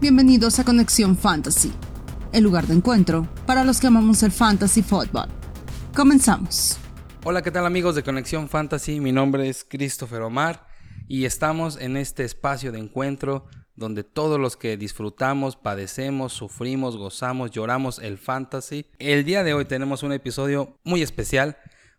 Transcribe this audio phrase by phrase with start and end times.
[0.00, 1.72] Bienvenidos a Conexión Fantasy,
[2.32, 5.28] el lugar de encuentro para los que amamos el fantasy football.
[5.92, 6.78] Comenzamos.
[7.24, 9.00] Hola, ¿qué tal amigos de Conexión Fantasy?
[9.00, 10.68] Mi nombre es Christopher Omar
[11.08, 17.50] y estamos en este espacio de encuentro donde todos los que disfrutamos, padecemos, sufrimos, gozamos,
[17.50, 18.86] lloramos el fantasy.
[19.00, 21.56] El día de hoy tenemos un episodio muy especial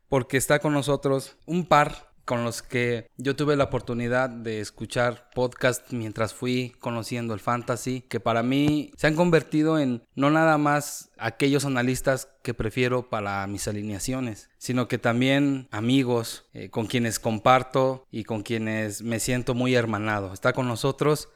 [0.07, 5.31] porque está con nosotros un par con los que yo tuve la oportunidad de escuchar
[5.33, 10.59] podcast mientras fui conociendo el fantasy, que para mí se han convertido en no nada
[10.59, 17.17] más aquellos analistas que prefiero para mis alineaciones, sino que también amigos eh, con quienes
[17.17, 20.31] comparto y con quienes me siento muy hermanado.
[20.31, 21.29] Está con nosotros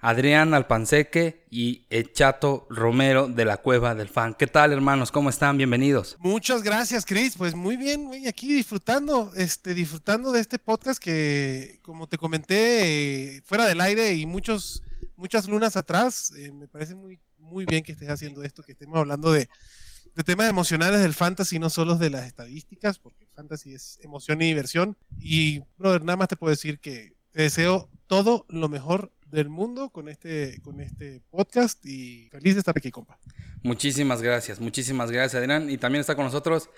[0.00, 4.34] Adrián Alpanseque y Echato Romero de la Cueva del Fan.
[4.34, 5.10] ¿Qué tal, hermanos?
[5.10, 5.56] ¿Cómo están?
[5.56, 6.16] Bienvenidos.
[6.20, 7.34] Muchas gracias, Chris.
[7.36, 13.66] Pues muy bien, aquí disfrutando, este, disfrutando de este podcast que, como te comenté, fuera
[13.66, 14.84] del aire y muchos,
[15.16, 18.98] muchas lunas atrás, eh, me parece muy, muy bien que estés haciendo esto, que estemos
[18.98, 19.48] hablando de,
[20.14, 24.40] de temas emocionales del fantasy, no solo de las estadísticas, porque el fantasy es emoción
[24.42, 24.96] y diversión.
[25.18, 29.90] Y, brother, nada más te puedo decir que te deseo todo lo mejor del mundo
[29.90, 33.18] con este, con este podcast y feliz de estar aquí, compa.
[33.62, 35.70] Muchísimas gracias, muchísimas gracias, Adrián.
[35.70, 36.70] Y también está con nosotros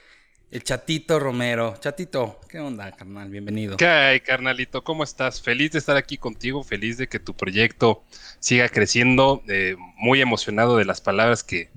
[0.50, 1.76] el Chatito Romero.
[1.78, 3.30] Chatito, ¿qué onda, carnal?
[3.30, 3.76] Bienvenido.
[3.76, 4.82] ¿Qué hay, carnalito?
[4.82, 5.40] ¿Cómo estás?
[5.40, 8.02] Feliz de estar aquí contigo, feliz de que tu proyecto
[8.40, 11.70] siga creciendo, eh, muy emocionado de las palabras que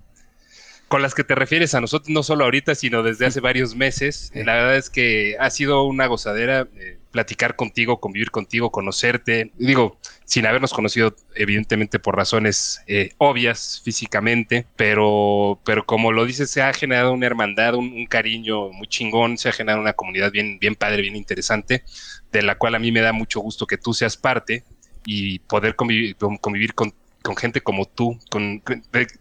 [0.88, 4.32] con las que te refieres a nosotros, no solo ahorita, sino desde hace varios meses.
[4.36, 6.68] La verdad es que ha sido una gozadera.
[6.76, 9.52] Eh, platicar contigo, convivir contigo, conocerte.
[9.58, 16.50] Digo, sin habernos conocido, evidentemente por razones eh, obvias físicamente, pero, pero como lo dices,
[16.50, 20.58] se ha generado una hermandad, un, cariño muy chingón, se ha generado una comunidad bien,
[20.60, 21.84] bien padre, bien interesante,
[22.32, 24.64] de la cual a mí me da mucho gusto que tú seas parte
[25.06, 26.94] y poder convivir, convivir con,
[27.38, 28.64] gente como tú, con,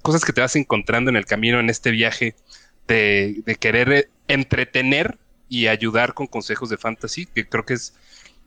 [0.00, 2.34] cosas que te vas encontrando en el camino, en este viaje
[2.88, 5.18] de, de querer entretener
[5.52, 7.92] y ayudar con consejos de fantasy, que creo que es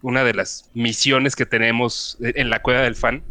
[0.02, 3.22] una de las misiones que tenemos en la cueva del fan.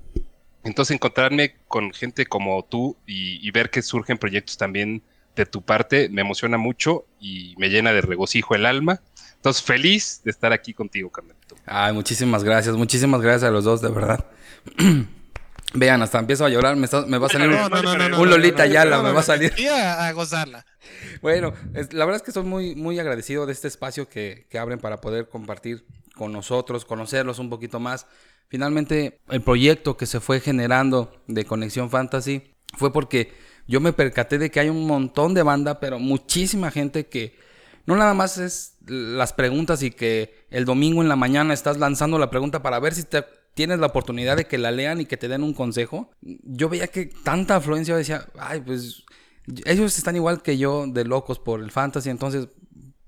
[0.62, 5.02] Entonces encontrarme con gente como tú y, ver que surgen proyectos también
[5.34, 9.00] de tu parte me emociona mucho y me llena de regocijo el alma.
[9.34, 11.56] Entonces feliz de estar aquí contigo, Carmelito.
[11.66, 14.24] Ay, muchísimas gracias, muchísimas gracias a los dos, de verdad.
[15.74, 17.48] Vean, hasta empiezo a llorar, me, va a salir
[18.18, 19.52] un, Lolita Yala, me va a salir.
[19.68, 20.64] a gozarla.
[21.20, 25.00] Bueno, la verdad es que estoy muy, muy agradecido de este espacio que, abren para
[25.00, 28.06] poder compartir con nosotros, conocerlos un poquito más.
[28.48, 33.32] Finalmente, el proyecto que se fue generando de Conexión Fantasy fue porque
[33.66, 37.36] yo me percaté de que hay un montón de banda, pero muchísima gente que
[37.86, 42.18] no nada más es las preguntas y que el domingo en la mañana estás lanzando
[42.18, 45.16] la pregunta para ver si te tienes la oportunidad de que la lean y que
[45.16, 46.10] te den un consejo.
[46.20, 49.04] Yo veía que tanta afluencia decía, ay, pues
[49.64, 52.48] ellos están igual que yo de locos por el fantasy, entonces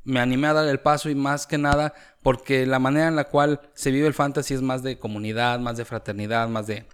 [0.04, 1.92] me animé a dar el paso y más que nada
[2.22, 5.76] porque la manera en la cual se vive el fantasy es más de comunidad, más
[5.76, 6.86] de fraternidad, más de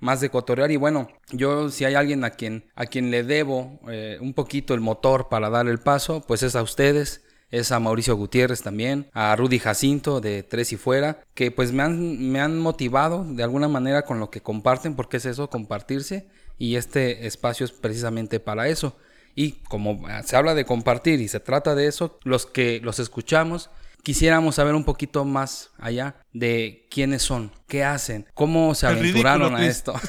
[0.00, 3.80] más de cotorear y bueno, yo si hay alguien a quien a quien le debo
[3.88, 7.23] eh, un poquito el motor para dar el paso, pues es a ustedes
[7.54, 11.84] es a Mauricio Gutiérrez también, a Rudy Jacinto de Tres y Fuera, que pues me
[11.84, 16.26] han, me han motivado de alguna manera con lo que comparten, porque es eso, compartirse,
[16.58, 18.96] y este espacio es precisamente para eso.
[19.36, 23.70] Y como se habla de compartir y se trata de eso, los que los escuchamos,
[24.02, 29.64] quisiéramos saber un poquito más allá de quiénes son, qué hacen, cómo se aventuraron a
[29.66, 29.94] esto.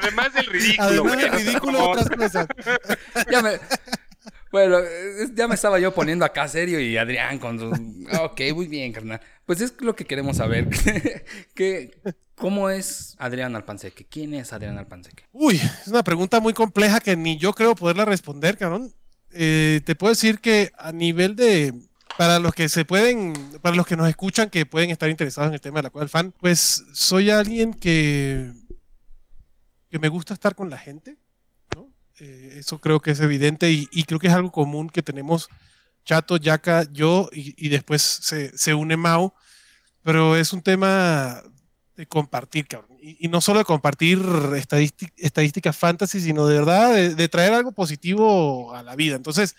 [0.00, 0.88] Además del ridículo.
[0.88, 2.46] Además del ridículo, otras cosas.
[3.30, 3.60] ya me,
[4.50, 4.78] bueno,
[5.34, 7.60] ya me estaba yo poniendo acá serio y Adrián con
[8.20, 9.20] Ok, muy bien, carnal.
[9.46, 10.68] Pues es lo que queremos saber.
[12.34, 14.06] ¿Cómo es Adrián Alpanseque?
[14.06, 15.24] ¿Quién es Adrián Alpanseque?
[15.32, 18.92] Uy, es una pregunta muy compleja que ni yo creo poderla responder, cabrón.
[19.30, 21.72] Eh, te puedo decir que a nivel de...
[22.18, 23.32] Para los que se pueden,
[23.62, 26.08] para los que nos escuchan que pueden estar interesados en el tema de la cual
[26.08, 28.52] fan, pues soy alguien que,
[29.88, 31.16] que me gusta estar con la gente
[32.20, 35.48] eh, eso creo que es evidente y, creo que es algo común que tenemos
[36.04, 39.32] Chato, Yaka, yo y, después se, une Mau,
[40.02, 41.42] pero es un tema
[41.96, 42.66] de compartir.
[43.00, 44.20] Y, no solo de compartir
[45.16, 49.16] estadísticas fantasy, sino de verdad de, traer algo positivo a la vida.
[49.16, 49.56] Entonces,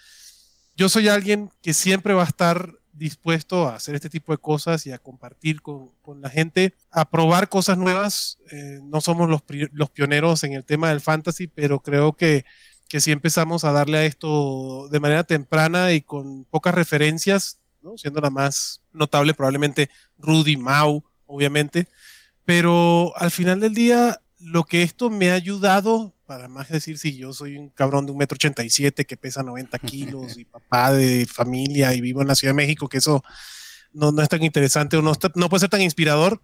[0.75, 4.85] yo soy alguien que siempre va a estar dispuesto a hacer este tipo de cosas
[4.85, 8.37] y a compartir con, con la gente, a probar cosas nuevas.
[8.51, 9.41] Eh, no somos los,
[9.71, 12.45] los, pioneros en el tema del fantasy, pero creo que,
[12.87, 17.97] que si empezamos a darle a esto de manera temprana y con pocas referencias, ¿no?
[17.97, 21.87] siendo la más notable probablemente Rudy Mau, obviamente,
[22.45, 27.17] pero al final del día lo que esto me ha ayudado, para más decir si
[27.17, 30.45] yo soy un cabrón de un metro ochenta y siete que pesa 90 kilos y
[30.45, 33.21] papá de familia y vivo en la Ciudad de México, que eso
[33.91, 36.39] no, no es tan interesante o no, no puede ser tan inspirador.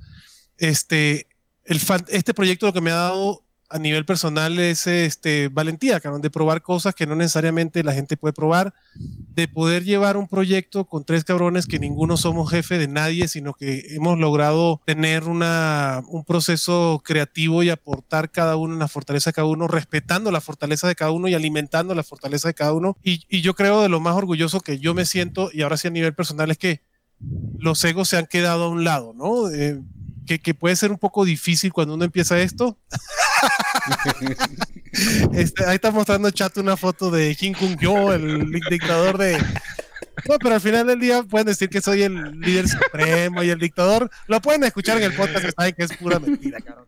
[0.57, 1.29] Este,
[1.63, 1.79] el
[2.09, 6.29] este proyecto lo que me ha dado a nivel personal es este, valentía, cabrón, de
[6.29, 11.03] probar cosas que no necesariamente la gente puede probar, de poder llevar un proyecto con
[11.03, 16.23] tres cabrones que ninguno somos jefe de nadie, sino que hemos logrado tener una, un
[16.23, 20.87] proceso creativo y aportar cada uno en la fortaleza de cada uno, respetando la fortaleza
[20.87, 22.97] de cada uno y alimentando la fortaleza de cada uno.
[23.03, 25.87] Y, y yo creo de lo más orgulloso que yo me siento, y ahora sí
[25.87, 26.81] a nivel personal, es que
[27.57, 29.49] los egos se han quedado a un lado, ¿no?
[29.49, 29.81] Eh,
[30.25, 32.77] que, que, puede ser un poco difícil cuando uno empieza esto.
[35.33, 39.37] este, ahí está mostrando chat una foto de Kim Kung Yo, el dictador de.
[40.27, 43.59] No, pero al final del día pueden decir que soy el líder supremo y el
[43.59, 44.09] dictador.
[44.27, 46.87] Lo pueden escuchar en el podcast y saben que es pura mentira, cabrón.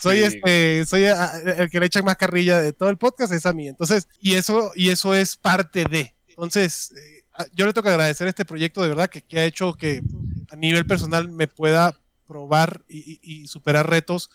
[0.00, 0.24] Soy sí.
[0.24, 3.66] este, soy el que le echan más carrilla de todo el podcast, es a mí.
[3.66, 6.14] Entonces, y eso, y eso es parte de.
[6.28, 7.18] Entonces, eh,
[7.52, 10.02] yo le tengo que agradecer este proyecto de verdad que, que ha hecho que
[10.50, 11.96] a nivel personal me pueda
[12.26, 14.30] probar y, y, superar retos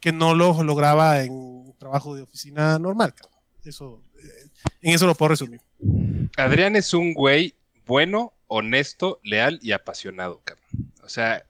[0.00, 3.14] que no los lograba en un trabajo de oficina normal.
[3.64, 4.48] Eso, eh,
[4.80, 5.60] en eso lo puedo resumir.
[6.36, 7.54] Adrián es un güey
[7.86, 10.92] bueno, honesto, leal y apasionado, cabrón.
[11.02, 11.44] O sea,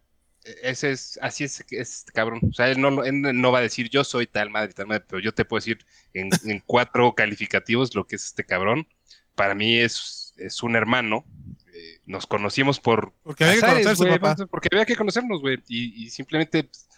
[0.62, 2.40] ese es, así es, es cabrón.
[2.48, 5.04] O sea, él no, él no va a decir yo soy tal madre, tal madre,
[5.06, 8.86] pero yo te puedo decir en, en cuatro calificativos lo que es este cabrón.
[9.34, 11.24] Para mí es, es un hermano,
[12.06, 13.12] nos conocimos por.
[13.22, 14.46] Porque había que conocerse, papá.
[14.46, 15.58] Porque había que conocernos, güey.
[15.68, 16.64] Y, y, simplemente.
[16.64, 16.88] Pues,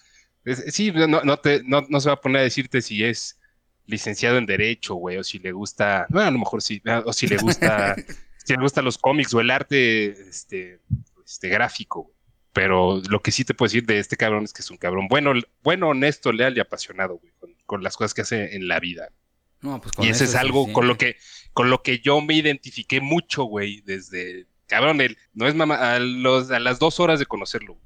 [0.68, 3.38] sí, no, no, te, no, no, se va a poner a decirte si es
[3.86, 6.06] licenciado en Derecho, güey, o si le gusta.
[6.08, 6.82] Bueno, a lo mejor sí.
[7.04, 7.96] O si le gusta.
[8.44, 10.80] si le gustan los cómics o el arte este,
[11.24, 12.12] este gráfico.
[12.52, 15.08] Pero lo que sí te puedo decir de este cabrón es que es un cabrón
[15.08, 18.78] bueno, bueno honesto, leal y apasionado, güey, con, con las cosas que hace en la
[18.78, 19.08] vida.
[19.62, 20.72] No, pues y ese es algo sí.
[20.72, 21.16] con lo que
[21.52, 25.98] con lo que yo me identifiqué mucho, güey, desde cabrón, él no es mamá, a,
[25.98, 27.78] los, a las dos horas de conocerlo.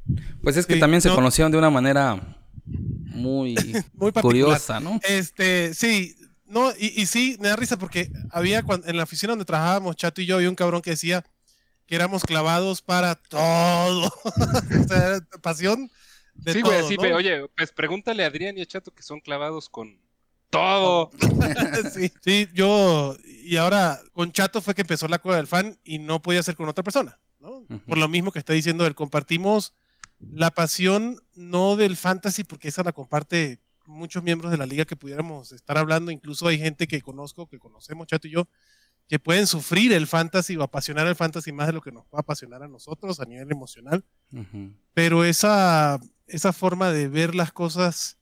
[0.43, 1.17] Pues es que sí, también se no.
[1.17, 3.55] conocieron de una manera muy,
[3.95, 5.01] muy curiosa, ¿no?
[5.03, 6.17] Este, sí,
[6.47, 9.97] no, y, y, sí, me da risa porque había cuando, en la oficina donde trabajábamos,
[9.97, 11.25] Chato y yo, había un cabrón que decía
[11.87, 14.07] que éramos clavados para todo.
[14.25, 15.91] o sea, pasión
[16.35, 16.73] de sí, todo.
[16.73, 17.17] Güey, sí, ¿no?
[17.17, 19.99] oye, pues pregúntale a Adrián y a Chato que son clavados con
[20.51, 21.11] todo.
[21.93, 25.99] sí, sí, yo, y ahora con Chato fue que empezó la cueva del fan y
[25.99, 27.51] no podía ser con otra persona, ¿no?
[27.51, 27.81] Uh -huh.
[27.87, 29.73] Por lo mismo que está diciendo él, compartimos
[30.19, 34.97] la pasión no del fantasy, porque esa la comparte muchos miembros de la liga que
[34.97, 38.49] pudiéramos estar hablando, incluso hay gente que conozco, que conocemos, Chato y yo,
[39.09, 42.19] que pueden sufrir el fantasy o apasionar el fantasy más de lo que nos va
[42.19, 44.75] a apasionar a nosotros a nivel emocional, uh -huh.
[44.95, 48.19] pero esa, esa forma de ver las cosas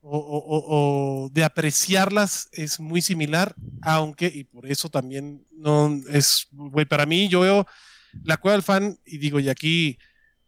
[0.00, 6.48] o, o, o, de apreciarlas es muy similar, aunque, y por eso también no es,
[6.52, 7.66] güey, para mí yo veo
[8.22, 9.98] la cueva del fan y digo, y aquí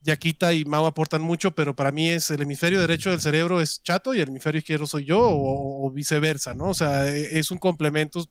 [0.07, 3.83] Yaquita y Mau aportan mucho, pero para mí es el hemisferio derecho del cerebro es
[3.83, 6.71] Chato y el hemisferio izquierdo soy yo o, o viceversa, ¿no?
[6.71, 8.25] O sea, e, es un complemento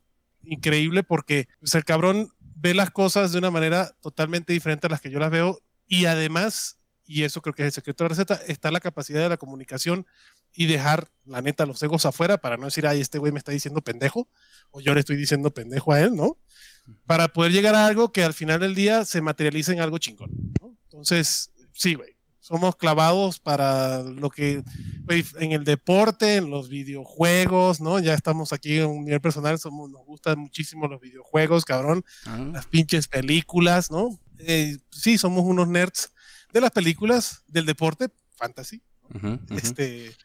[0.44, 5.02] increíble porque pues, el cabrón ve las cosas de una manera totalmente diferente a las
[5.02, 8.16] que yo las veo y además, y eso creo que es el secreto de la
[8.16, 10.08] receta, está la capacidad de la comunicación
[10.54, 13.52] y dejar, la neta, los egos afuera para no decir, ay, este güey me está
[13.52, 14.30] diciendo pendejo,
[14.72, 16.38] o yo le estoy diciendo pendejo a él, ¿no?
[17.06, 20.32] Para poder llegar a algo que al final del día se materialice en algo chingón,
[20.62, 20.78] ¿no?
[20.86, 24.64] Entonces, sí, güey, somos clavados para lo que,
[25.04, 28.00] güey, en el deporte, en los videojuegos, ¿no?
[28.00, 32.50] Ya estamos aquí en un nivel personal, somos, nos gustan muchísimo los videojuegos, cabrón, ah.
[32.54, 34.20] las pinches películas, ¿no?
[34.40, 36.12] Eh, sí, somos unos nerds
[36.54, 39.58] de las películas, del deporte, fantasy, uh -huh, uh -huh.
[39.58, 40.16] este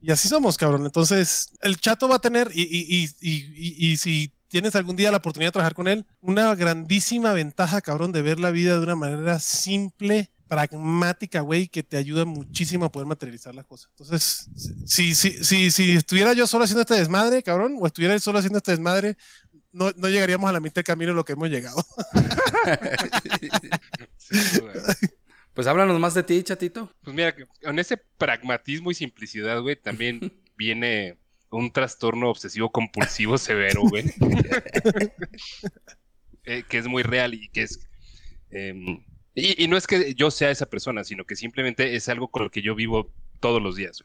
[0.00, 0.84] y así somos, cabrón.
[0.84, 5.18] Entonces, el chato va a tener, y, y, y, y, si tienes algún día la
[5.18, 8.96] oportunidad de trabajar con él, una grandísima ventaja, cabrón, de ver la vida de una
[8.96, 13.88] manera simple, pragmática, güey, que te ayuda muchísimo a poder materializar las cosas.
[13.92, 14.50] Entonces,
[14.84, 18.40] si, si, si, si estuviera yo solo haciendo este desmadre, cabrón, o estuviera él solo
[18.40, 19.16] haciendo este desmadre,
[19.70, 21.80] no, no llegaríamos a la mitad del camino de lo que hemos llegado.
[24.16, 24.30] sí,
[25.54, 26.92] pues háblanos más de ti, chatito.
[27.00, 31.16] Pues mira, con ese pragmatismo y simplicidad, güey, también viene
[31.50, 34.06] un trastorno obsesivo compulsivo severo, güey.
[36.42, 37.86] eh, que es muy real y que es...
[38.50, 39.04] Eh,
[39.34, 42.44] y, y, no es que yo sea esa persona, sino que simplemente es algo con
[42.44, 44.04] lo que yo vivo todos los días.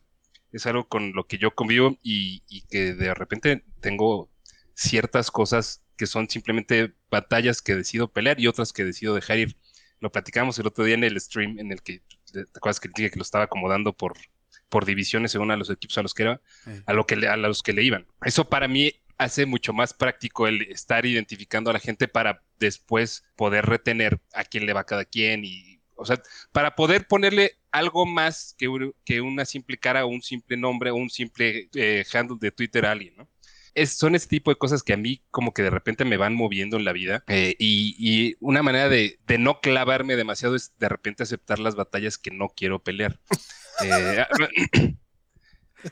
[0.51, 4.29] Es algo con lo que yo convivo y, y que de repente tengo
[4.73, 9.57] ciertas cosas que son simplemente batallas que decido pelear y otras que decido dejar ir
[9.99, 12.01] lo platicamos el otro día en el stream en el que
[12.31, 14.13] te acuerdas que, que lo estaba acomodando por,
[14.69, 16.41] por divisiones según a los equipos a los que era,
[16.85, 18.05] a, lo que a los que le iban.
[18.23, 23.23] Eso para mí hace mucho más práctico el estar identificando a la gente para después
[23.35, 28.05] poder retener a quién le va cada quien y, o sea, para poder ponerle algo
[28.05, 28.67] más que,
[29.03, 32.85] que una simple cara o un simple nombre o un simple eh, handle de Twitter
[32.85, 33.29] a alguien, ¿no?
[33.73, 36.33] Es, son ese tipo de cosas que a mí como que de repente me van
[36.33, 40.77] moviendo en la vida eh, y, y una manera de, de no clavarme demasiado es
[40.77, 43.19] de repente aceptar las batallas que no quiero pelear.
[43.83, 44.25] Eh,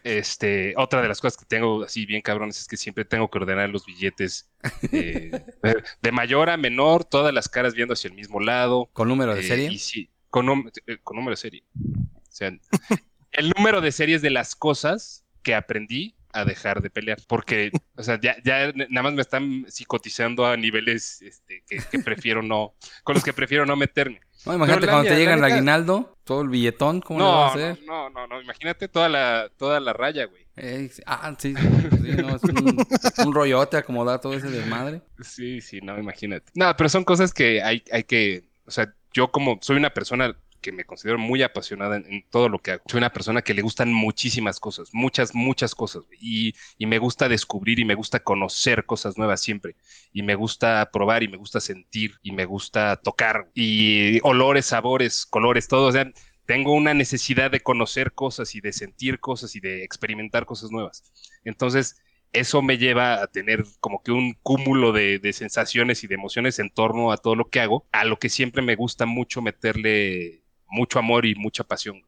[0.04, 3.38] este, otra de las cosas que tengo así bien cabrones es que siempre tengo que
[3.40, 4.50] ordenar los billetes
[4.92, 5.32] eh,
[6.02, 8.90] de mayor a menor, todas las caras viendo hacia el mismo lado.
[8.94, 9.72] ¿Con número de Eh, serie?
[9.72, 10.50] y sí, con,
[10.88, 11.64] eh, con número de serie.
[11.76, 12.52] O sea,
[13.32, 17.20] el número de series de las cosas que aprendí a dejar de pelear.
[17.28, 22.00] Porque, o sea, ya, ya nada más me están psicotizando a niveles este, que, que
[22.00, 22.74] prefiero no,
[23.04, 24.20] con los que prefiero no meterme.
[24.46, 27.64] No, imagínate cuando te llega el aguinaldo, todo el billetón, ¿cómo le vas a No,
[27.64, 27.80] hacer?
[27.86, 30.44] no, no, no, no, imagínate toda la, toda la raya, güey.
[30.56, 32.78] Eh, ah, sí, sí, no, es un,
[33.26, 35.02] un rollote acomodar todo ese desmadre.
[35.22, 36.52] Sí, sí, no, imagínate.
[36.56, 40.36] No, pero son cosas que hay, hay que, o sea, yo como soy una persona
[40.64, 42.84] que me considero muy apasionada en, todo lo que hago.
[42.88, 46.06] Soy una persona que le gustan muchísimas cosas, muchas, muchas cosas.
[46.20, 49.76] Y, y me gusta descubrir y me gusta conocer cosas nuevas siempre.
[50.12, 53.52] Y me gusta probar y me gusta sentir y me gusta tocar.
[53.54, 55.88] Y olores, sabores, colores, todo.
[55.88, 56.12] O sea,
[56.46, 61.04] tengo una necesidad de conocer cosas y de sentir cosas y de experimentar cosas nuevas.
[61.44, 62.02] Entonces,
[62.34, 66.60] eso me lleva a tener como que un cúmulo de, de sensaciones y de emociones
[66.60, 70.43] en torno a todo lo que hago, a lo que siempre me gusta mucho meterle
[70.74, 72.02] mucho amor y mucha pasión.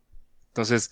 [0.47, 0.91] Entonces,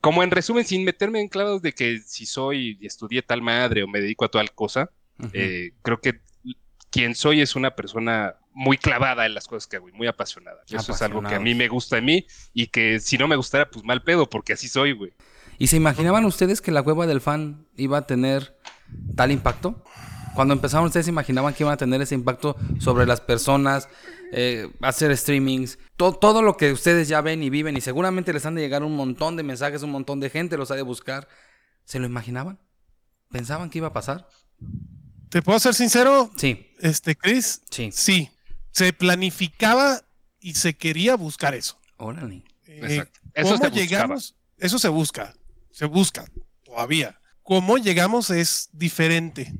[0.00, 3.82] como en resumen, sin meterme en clavos de que si soy y estudié tal madre
[3.82, 4.90] o me dedico a tal cosa,
[5.32, 6.20] eh, creo que
[6.90, 10.62] quien soy es una persona muy clavada en las cosas que hago y muy apasionada.
[10.68, 13.36] Eso es algo que a mí me gusta de mí y que si no me
[13.36, 15.12] gustara, pues mal pedo, porque así soy, güey.
[15.58, 18.56] ¿Y se imaginaban ustedes que la hueva del fan iba a tener
[19.16, 19.82] tal impacto?
[20.34, 23.88] Cuando empezaron, ¿ustedes se imaginaban que iban a tener ese impacto sobre las personas,
[24.32, 28.44] eh, hacer streamings, to- todo lo que ustedes ya ven y viven y seguramente les
[28.46, 31.28] han de llegar un montón de mensajes, un montón de gente los ha de buscar?
[31.84, 32.58] ¿Se lo imaginaban?
[33.30, 34.28] ¿Pensaban que iba a pasar?
[35.30, 37.62] ¿Te puedo ser sincero, Sí, este, Chris?
[37.70, 37.90] sí.
[37.92, 38.30] Sí,
[38.70, 40.02] se planificaba
[40.40, 41.78] y se quería buscar eso.
[41.96, 42.44] Órale.
[42.66, 43.20] Eh, Exacto.
[43.34, 43.74] Eso ¿Cómo buscaba.
[43.76, 44.34] llegamos?
[44.56, 45.34] Eso se busca,
[45.70, 46.24] se busca
[46.64, 47.20] todavía.
[47.42, 49.52] Cómo llegamos es diferente.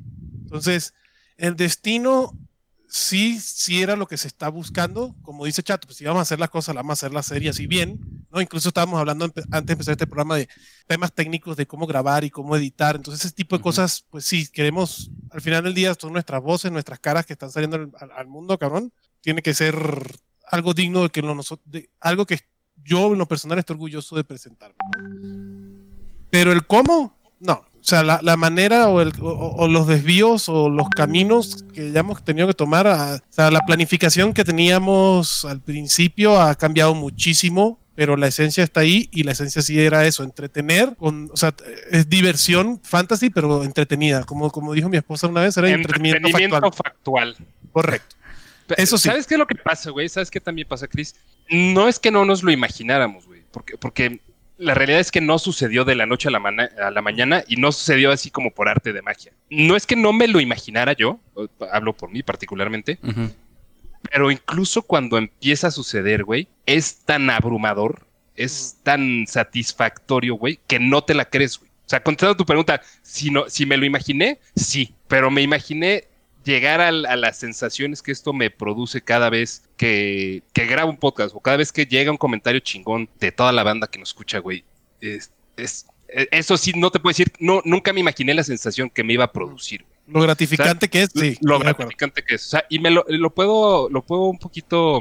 [0.43, 0.95] Entonces,
[1.37, 2.33] el destino
[2.89, 5.15] sí, sí era lo que se está buscando.
[5.23, 7.23] Como dice Chato, pues si vamos a hacer las cosas, las vamos a hacer la
[7.23, 8.27] serie así bien.
[8.31, 8.41] ¿no?
[8.41, 10.49] Incluso estábamos hablando antes de empezar este programa de
[10.87, 12.97] temas técnicos de cómo grabar y cómo editar.
[12.97, 16.73] Entonces, ese tipo de cosas, pues sí, queremos, al final del día, son nuestras voces,
[16.73, 18.93] nuestras caras que están saliendo al, mundo, cabrón.
[19.21, 19.77] Tiene que ser
[20.51, 22.41] algo digno de que lo noso- de, algo que
[22.85, 24.75] yo en lo personal estoy orgulloso de presentar.
[26.31, 27.65] Pero el cómo, no.
[27.89, 31.91] O sea, la, la manera o, el- o- o los desvíos o los caminos que
[31.91, 36.55] ya hemos tenido que tomar, a- o sea, la planificación que teníamos al principio ha
[36.55, 41.31] cambiado muchísimo, pero la esencia está ahí y la esencia sí era eso, entretener, con,
[41.33, 41.55] o sea,
[41.91, 44.25] es diversión, fantasy, pero entretenida.
[44.25, 47.35] Como, como dijo mi esposa una vez, era entretenimiento, Entretenimiento factual.
[47.35, 47.47] factual.
[47.73, 48.17] Correcto.
[48.77, 49.09] Eso sí.
[49.09, 50.11] ¿Sabes qué es lo que pasa, güey?
[50.11, 51.15] ¿Sabes qué también pasa, Chris?
[51.49, 53.45] No es que no nos lo imagináramos, güey.
[53.51, 54.21] Porque, porque
[54.59, 57.45] la realidad es que no sucedió de la noche a la, mana- a la mañana
[57.47, 59.33] y no sucedió así como por arte de magia.
[59.51, 61.21] No es que no me lo imaginara yo,
[61.73, 62.99] hablo por mí particularmente,
[64.11, 70.79] pero incluso cuando empieza a suceder, güey, es tan abrumador, es tan satisfactorio, güey, que
[70.81, 71.69] no te la crees, güey.
[71.71, 76.08] O sea, contestando tu pregunta, si, no, si me lo imaginé, sí, pero me imaginé
[76.49, 81.35] llegar a, las sensaciones que esto me produce cada vez que, que grabo un podcast
[81.35, 84.39] o cada vez que llega un comentario chingón de toda la banda que nos escucha,
[84.39, 84.65] güey.
[85.01, 89.05] Es, es- eso sí, no te puedo decir, no, nunca me imaginé la sensación que
[89.05, 89.83] me iba a producir.
[89.83, 91.37] güey Lo gratificante que es, sí.
[91.43, 92.47] lo gratificante que es.
[92.47, 95.01] O sea, y me lo, lo puedo, lo puedo un poquito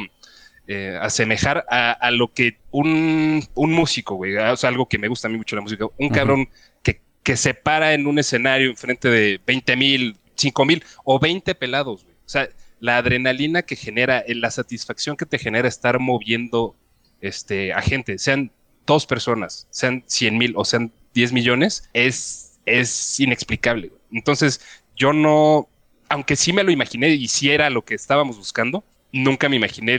[0.68, 5.08] eh, asemejar a, a lo que un, un músico, güey, o sea, algo que me
[5.08, 6.50] gusta a mí mucho la música, un cabrón
[6.84, 11.54] que, que se para en un escenario enfrente de 20 mil, 5 mil o 20
[11.56, 12.16] pelados, güey.
[12.26, 16.76] O sea, la adrenalina que genera, eh, la satisfacción que te genera estar moviendo
[17.22, 18.52] este, a gente, sean
[18.86, 23.88] dos personas, sean 100 mil o sean 10 millones, es, es inexplicable.
[23.88, 24.02] güey.
[24.12, 24.62] Entonces,
[24.96, 25.68] yo no,
[26.10, 29.98] aunque sí me lo imaginé y sí era lo que estábamos buscando, nunca me imaginé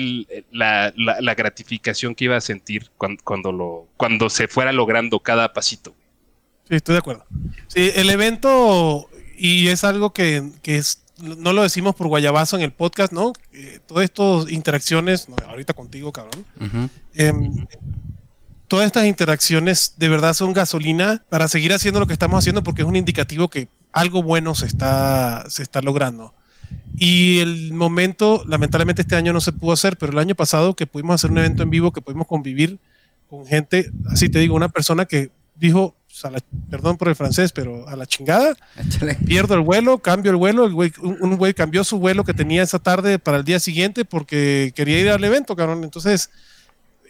[0.52, 5.18] la, la- la gratificación que iba a sentir cuando, cuando, lo, cuando se fuera logrando
[5.20, 5.94] cada pasito.
[6.68, 7.24] Sí, estoy de acuerdo.
[7.66, 12.62] Sí, el evento, y es algo que, que es, no lo decimos por guayabazo en
[12.62, 13.32] el podcast, ¿no?
[13.52, 16.90] Eh, todas estas interacciones, no, ahorita contigo, cabrón, Ujú.
[17.14, 17.66] em,
[18.66, 22.82] todas estas interacciones de verdad son gasolina para seguir haciendo lo que estamos haciendo porque
[22.82, 26.34] es un indicativo que algo bueno se está, se está logrando.
[26.96, 30.86] Y el momento, lamentablemente este año no se pudo hacer, pero el año pasado que
[30.86, 32.78] pudimos hacer un evento en vivo, que pudimos convivir
[33.28, 35.94] con gente, así te digo, una persona que dijo,
[36.70, 38.56] perdón por el francés, pero a la chingada,
[39.26, 42.78] pierdo el vuelo, cambio el vuelo, el un, güey cambió su vuelo que tenía esa
[42.78, 45.84] tarde para el día siguiente porque quería ir al evento, cabrón.
[45.84, 46.30] Entonces,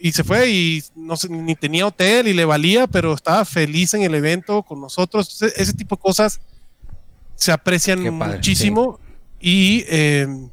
[0.01, 3.95] y se fue y no sé, ni tenía hotel y le valía, pero estaba feliz
[3.95, 5.43] en el evento con nosotros.
[5.43, 6.41] ese tipo de cosas
[7.35, 8.99] se aprecian muchísimo
[9.41, 10.49] y, em,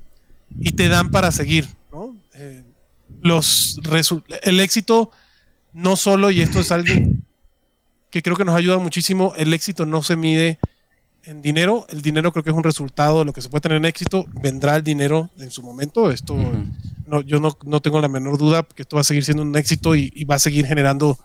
[0.60, 1.68] y te dan para seguir.
[1.92, 2.16] ¿no?
[2.34, 2.64] Eh,
[3.22, 3.80] los
[4.44, 5.12] el éxito
[5.74, 6.94] no solo, y esto es algo
[8.16, 10.58] que creo que nos ayuda muchísimo, el éxito no se mide
[11.26, 13.76] en dinero, el dinero creo que es un resultado de lo que se puede tener
[13.76, 16.34] en éxito, vendrá el dinero en su momento, esto
[17.08, 19.54] no, yo no, no, tengo la menor duda que esto va a seguir siendo un
[19.58, 21.20] éxito y, va a seguir generando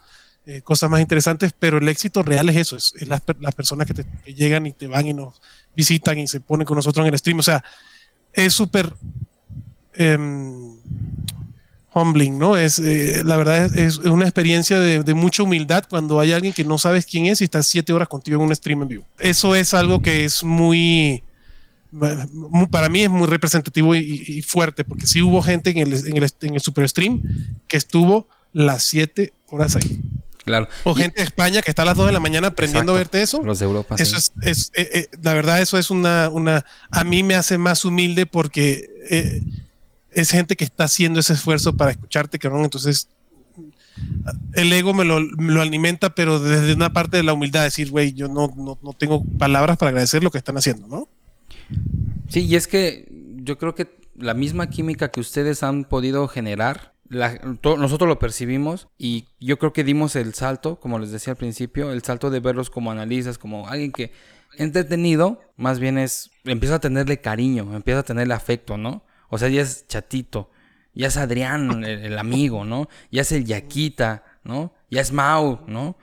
[0.46, 3.94] eh, cosas más interesantes, pero el éxito real es eso, es, las, las, personas que,
[3.94, 5.40] te, llegan y te van y nos
[5.76, 7.62] visitan y se ponen con nosotros en el stream, o sea,
[8.32, 8.92] es súper...
[9.94, 10.76] Em,
[11.94, 12.56] humbling, ¿no?
[12.56, 16.64] Es, eh, la verdad es, una experiencia de, de, mucha humildad cuando hay alguien que
[16.64, 19.04] no sabes quién es y está siete horas contigo en un stream en vivo.
[19.18, 21.22] Eso es algo que es muy,
[22.70, 26.30] para mí es muy representativo y, fuerte, porque sí hubo gente en el, en el,
[26.42, 27.22] en el super stream
[27.66, 30.00] que estuvo las siete horas ahí.
[30.44, 30.68] Claro.
[30.84, 33.22] O gente de España que está a las 2 de la mañana aprendiendo a verte
[33.22, 33.42] eso.
[33.42, 33.96] Los de Europa.
[33.98, 37.58] Eso es, es eh, eh, la verdad, eso es una, una, a mí me hace
[37.58, 39.42] más humilde porque eh,
[40.12, 42.64] es gente que está haciendo ese esfuerzo para escucharte, cabrón.
[42.64, 43.08] Entonces,
[44.54, 47.90] el ego me lo, me lo alimenta, pero desde una parte de la humildad, decir,
[47.90, 51.08] güey, yo no, no, no tengo palabras para agradecer lo que están haciendo, ¿no?
[52.28, 53.08] Sí, y es que
[53.42, 59.26] yo creo que la misma química que ustedes han podido generar, nosotros lo percibimos y
[59.40, 62.70] yo creo que dimos el salto, como les decía al principio, el salto de verlos
[62.70, 64.12] como analistas, como alguien que
[64.56, 69.02] entretenido, más bien es, empieza a tenerle cariño, empieza a tenerle afecto, ¿no?
[69.30, 70.50] O sea, ya es chatito,
[70.92, 72.88] ya es Adrián, el, amigo, ¿no?
[73.10, 74.74] Ya es el Yaquita, ¿no?
[74.90, 75.96] Ya es Mau, ¿no?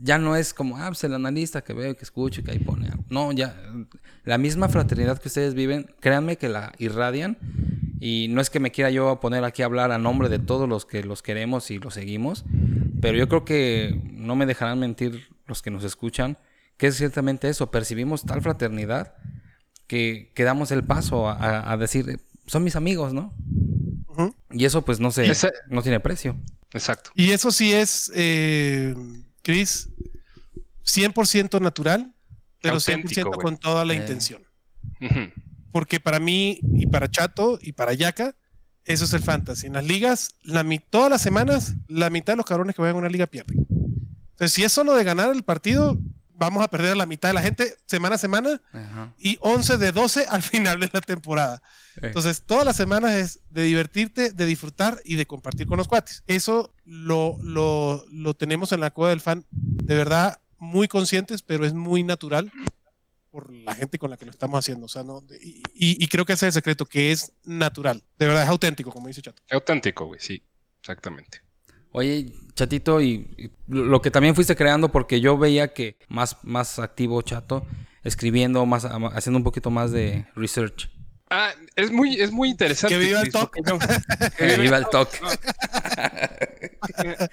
[0.00, 2.60] Ya no es como, ah, pues el analista que veo, que escucho y que ahí
[2.60, 2.88] pone.
[3.08, 3.56] No, ya,
[4.24, 7.36] la misma fraternidad que ustedes viven, créanme que la irradian.
[7.98, 10.68] Y no es que me quiera yo poner aquí a hablar a nombre de todos
[10.68, 12.44] los que los queremos y los seguimos,
[13.00, 16.36] pero yo creo que no me dejarán mentir los que nos escuchan,
[16.76, 19.14] que es ciertamente eso, percibimos tal fraternidad
[19.86, 23.34] que damos el paso a, decir, son mis amigos, ¿no?
[24.50, 25.32] Y eso pues no sé,
[25.68, 26.36] no tiene precio.
[26.72, 27.10] Exacto.
[27.14, 28.94] Y eso sí es, eh,
[29.42, 29.88] Chris,
[30.84, 32.14] 100% natural,
[32.60, 33.96] pero 100% con toda la eh.
[33.96, 34.42] intención.
[35.72, 38.36] Porque para mí y para Chato y para Yaka,
[38.84, 39.66] eso es el fantasy.
[39.66, 43.00] En las ligas, la, todas las semanas, la mitad de los cabrones que vayan a
[43.00, 43.66] una liga pierden.
[44.32, 45.98] Entonces, si es solo de ganar el partido,
[46.34, 48.60] vamos a perder a la mitad de la gente semana a semana
[49.18, 51.62] y 11 de 12 al final de la temporada.
[52.00, 56.22] Entonces, todas las semanas es de divertirte, de disfrutar y de compartir con los cuates.
[56.26, 61.66] Eso lo, lo, lo tenemos en la cueva del fan de verdad muy conscientes, pero
[61.66, 62.50] es muy natural
[63.30, 64.86] por la gente con la que lo estamos haciendo.
[64.86, 65.24] O sea, ¿no?
[65.42, 68.02] y, y, creo que ese es el secreto, que es natural.
[68.18, 69.42] De verdad, es auténtico, como dice Chato.
[69.46, 70.42] Es auténtico, güey, sí,
[70.80, 71.40] exactamente.
[71.90, 77.20] Oye, Chatito, y, lo que también fuiste creando, porque yo veía que más, más activo,
[77.22, 77.66] Chato,
[78.04, 80.90] escribiendo, más, haciendo un poquito más de research.
[81.34, 82.94] Ah, es muy, es muy interesante.
[82.94, 83.62] Que viva el toque.
[84.36, 85.18] que viva el toque.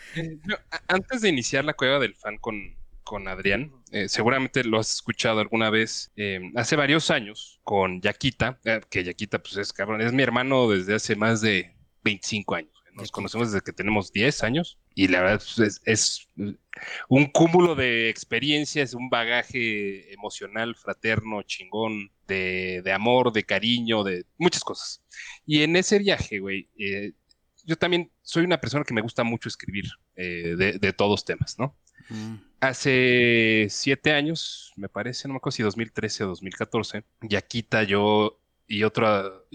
[0.87, 5.41] antes de iniciar la cueva del fan con, con Adrián, eh, seguramente lo has escuchado
[5.41, 10.13] alguna vez, eh, hace varios años, con Yaquita, eh, que Yaquita pues es cabrón, es
[10.13, 12.71] mi hermano desde hace más de 25 años.
[12.93, 16.29] Nos conocemos desde que tenemos 10 años y la verdad pues, es,
[17.07, 24.63] un cúmulo de experiencias, un bagaje emocional, fraterno, chingón, de, amor, de cariño, de muchas
[24.63, 25.03] cosas.
[25.45, 27.13] Y en ese viaje, güey, eh,
[27.65, 31.75] yo también soy una persona que me gusta mucho escribir eh, de, todos temas, ¿no?
[32.09, 32.35] Mm.
[32.59, 38.79] Hace siete años, me parece, no me acuerdo si 2013 o 2014, Yaquita, yo y,
[38.79, 38.83] y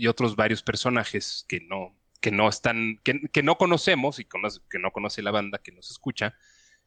[0.09, 5.23] otros varios personajes que no, que no están, que, no conocemos y que no conoce
[5.23, 6.35] la banda que nos escucha,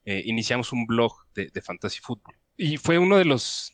[0.09, 2.33] eh, iniciamos un blog de, Fantasy Football.
[2.55, 3.73] Y fue uno de los,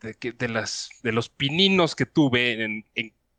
[0.00, 2.84] de, las, de los pininos que tuve en,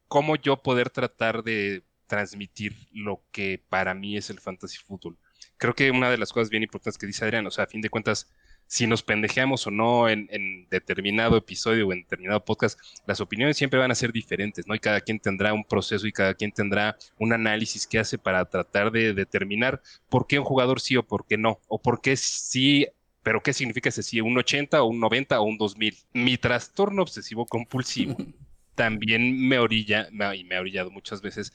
[0.08, 5.18] cómo yo poder tratar de transmitir lo que para mí es el Fantasy Football.
[5.58, 7.82] Creo que una de las cosas bien importantes que dice Adrián, o sea, a fin
[7.82, 8.32] de cuentas,
[8.72, 13.58] si nos pendejeamos o no en, en, determinado episodio o en determinado podcast, las opiniones
[13.58, 14.74] siempre van a ser diferentes, ¿no?
[14.74, 18.46] Y cada quien tendrá un proceso y cada quien tendrá un análisis que hace para
[18.46, 22.16] tratar de determinar por qué un jugador sí o por qué no, o por qué
[22.16, 22.88] sí
[23.24, 24.22] pero ¿qué significa ese sí?
[24.22, 25.98] ¿Un 80 o un 90 o un 2000?
[26.14, 28.16] Mi trastorno obsesivo compulsivo
[28.76, 31.52] también me orilla, y me ha orillado muchas veces,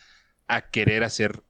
[0.49, 1.43] a querer hacer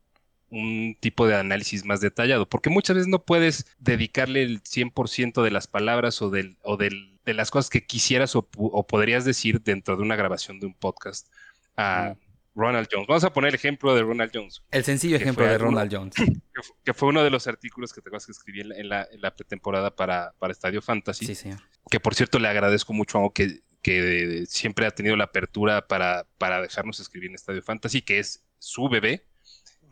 [0.51, 5.51] un tipo de análisis más detallado, porque muchas veces no puedes dedicarle el 100% de
[5.51, 9.97] las palabras o, del, o del, de las cosas que quisieras o, podrías decir dentro
[9.97, 11.29] de una grabación de un podcast
[11.77, 12.15] a
[12.55, 13.07] Ronald Jones.
[13.07, 14.63] Vamos a poner el ejemplo de Ronald Jones.
[14.71, 16.15] El sencillo ejemplo de Ronald Jones.
[16.85, 19.95] Que fue, uno de los artículos que te que escribí en la, en la, pretemporada
[19.95, 21.27] para, para Estadio Fantasy.
[21.27, 21.59] Sí, señor.
[21.91, 26.27] Que por cierto le agradezco mucho a que, que siempre ha tenido la apertura para,
[26.39, 29.27] para dejarnos escribir en Estadio Fantasy, que es su bebé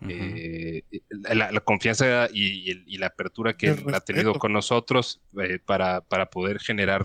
[0.08, 6.60] eh, la, confianza y, la apertura que ha tenido con nosotros eh, para, para, poder
[6.60, 7.02] generar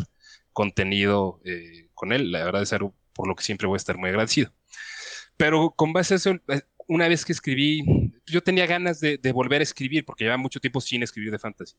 [0.54, 2.32] contenido eh, con él.
[2.32, 4.54] La verdad es algo por lo que siempre voy a estar muy agradecido.
[5.38, 6.36] Pero con base a eso,
[6.88, 7.84] una vez que escribí,
[8.26, 11.76] yo tenía ganas de, volver a escribir porque llevaba mucho tiempo sin escribir de fantasy.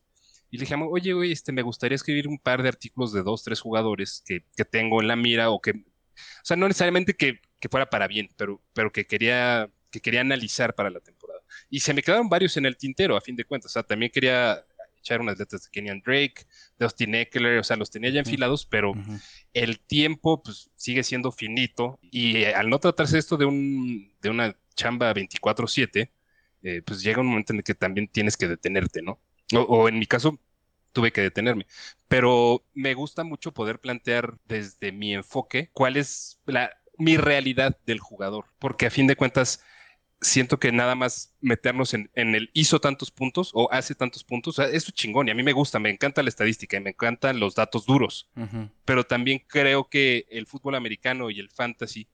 [0.49, 3.43] Y le dije, oye, oye, este, me gustaría escribir un par de artículos de dos,
[3.43, 7.39] tres jugadores que, que tengo en la mira o que, o sea, no necesariamente que,
[7.59, 11.41] que fuera para bien, pero, pero que quería que quería analizar para la temporada.
[11.69, 13.71] Y se me quedaron varios en el tintero, a fin de cuentas.
[13.71, 14.65] O sea, también quería
[14.97, 16.45] echar unas letras de Kenyan Drake,
[16.77, 18.93] de Austin Eckler, o sea, los tenía ya enfilados, pero
[19.53, 21.99] el tiempo pues, sigue siendo finito.
[22.01, 26.09] Y eh, al no tratarse esto de, un, de una chamba 24-7,
[26.63, 29.19] eh, pues llega un momento en el que también tienes que detenerte, ¿no?
[29.53, 30.39] o en mi caso,
[30.91, 31.65] tuve que detenerme.
[32.07, 37.99] Pero me gusta mucho poder plantear desde mi enfoque cuál es la, mi realidad del
[37.99, 39.63] jugador, porque a fin de cuentas
[40.21, 44.61] siento que nada más meternos en, el hizo tantos puntos o hace tantos puntos, o
[44.61, 46.91] sea, eso es chingón y a mí me gusta, me encanta la estadística y me
[46.91, 48.29] encantan los datos duros,
[48.85, 52.07] pero también creo que el fútbol americano y el fantasy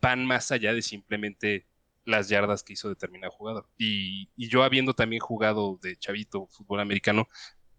[0.00, 1.66] van más allá de simplemente
[2.04, 3.68] las yardas que hizo determinado jugador.
[3.78, 7.28] Y, yo habiendo también jugado de chavito fútbol americano,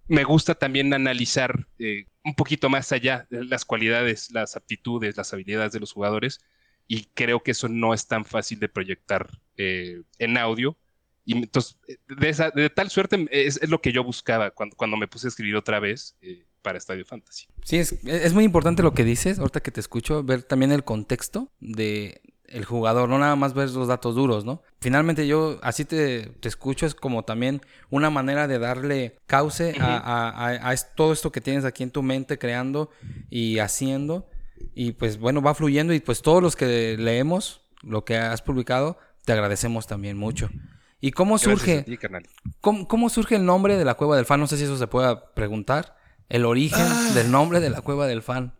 [0.07, 5.73] me gusta también analizar eh, un poquito más allá las cualidades, las aptitudes, las habilidades
[5.73, 6.39] de los jugadores
[6.87, 10.77] y creo que eso no es tan fácil de proyectar eh, en audio.
[11.25, 15.27] Y entonces, de, de tal suerte es, lo que yo buscaba cuando, cuando me puse
[15.27, 17.47] a escribir otra vez eh, para Estadio Fantasy.
[17.63, 20.83] Sí, es, es muy importante lo que dices, ahorita que te escucho, ver también el
[20.83, 22.21] contexto de
[22.53, 24.61] el jugador, no nada más ver los datos duros, ¿no?
[24.79, 30.69] Finalmente yo así te, te escucho, es como también una manera de darle cauce a,
[30.69, 32.91] a, todo esto que tienes aquí en tu mente creando
[33.29, 34.29] y haciendo
[34.75, 38.97] y pues bueno, va fluyendo y pues todos los que leemos lo que has publicado,
[39.25, 40.49] te agradecemos también mucho.
[40.99, 41.85] ¿Y cómo surge?
[42.61, 44.39] ¿cómo, surge el nombre de la Cueva del Fan?
[44.39, 45.97] No sé si eso se pueda preguntar.
[46.29, 47.11] El origen ah.
[47.13, 48.53] del nombre de la Cueva del Fan.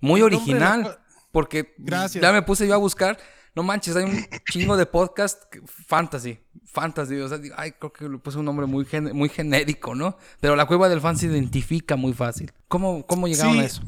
[0.00, 0.98] Muy original.
[1.32, 1.74] Porque
[2.18, 3.18] ya me puse yo a buscar.
[3.54, 5.42] No manches, hay un chingo de podcast
[5.86, 6.38] fantasy.
[6.64, 7.16] Fantasy.
[7.16, 10.16] O sea, ay, creo que le puse un nombre muy, muy genérico, ¿no?
[10.40, 12.52] Pero la Cueva del Fan se identifica muy fácil.
[12.68, 13.82] ¿Cómo, cómo llegaron a eso?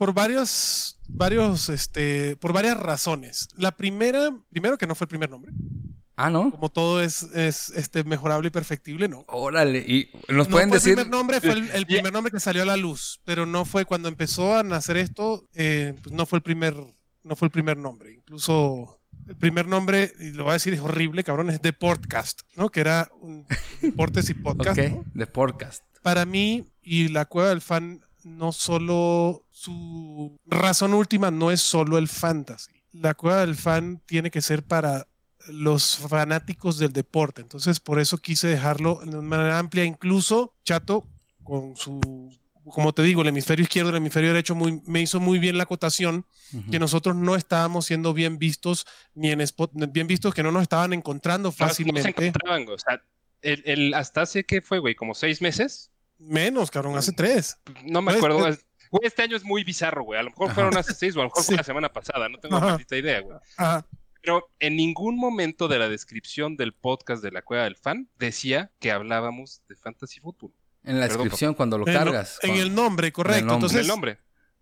[0.00, 3.50] Por varios, varios, este, por varias razones.
[3.58, 5.52] La primera, primero que no fue el primer nombre.
[6.16, 6.50] Ah, ¿no?
[6.50, 9.26] Como todo es, es este, mejorable y perfectible, ¿no.
[9.28, 10.92] Órale, y nos pueden decir.
[10.92, 13.84] El primer nombre fue el, primer nombre que salió a la luz, pero no fue
[13.84, 16.74] cuando empezó a nacer esto, eh, pues no fue el primer,
[17.22, 18.14] no fue el primer nombre.
[18.14, 22.40] Incluso el primer nombre, y lo voy a decir, es horrible, cabrón, es The Podcast,
[22.56, 22.70] ¿no?
[22.70, 23.46] Que era un
[23.82, 24.80] deportes y podcast.
[24.80, 25.84] Ok, The Podcast.
[26.00, 31.98] Para mí, y la cueva del fan no solo su razón última no es solo
[31.98, 32.72] el fantasy.
[32.92, 35.06] La cueva del fan tiene que ser para
[35.48, 37.40] los fanáticos del deporte.
[37.40, 39.84] Entonces, por eso quise dejarlo de manera amplia.
[39.84, 41.06] Incluso Chato,
[41.42, 42.00] con su,
[42.64, 45.64] como te digo, el hemisferio izquierdo, el hemisferio derecho, muy, me hizo muy bien la
[45.64, 46.26] acotación
[46.70, 50.62] que nosotros no estábamos siendo bien vistos, ni en spot, bien vistos, que no nos
[50.62, 52.32] estaban encontrando fácilmente.
[52.68, 53.02] o sea,
[53.42, 55.89] el, hasta hace que fue, güey, como seis meses,
[56.20, 57.58] Menos, cabrón, hace tres.
[57.84, 58.38] No me acuerdo.
[58.90, 60.18] Güey, este año es muy bizarro, güey.
[60.20, 62.28] A lo mejor fueron hace seis o a lo mejor fue la semana pasada.
[62.28, 63.38] No tengo ni idea, güey.
[64.22, 68.70] Pero en ningún momento de la descripción del podcast de la Cueva del Fan decía
[68.78, 70.52] que hablábamos de fantasy fútbol.
[70.84, 72.38] En la descripción, cuando lo cargas.
[72.42, 73.44] En el nombre, correcto.
[73.44, 74.18] En Entonces, el nombre.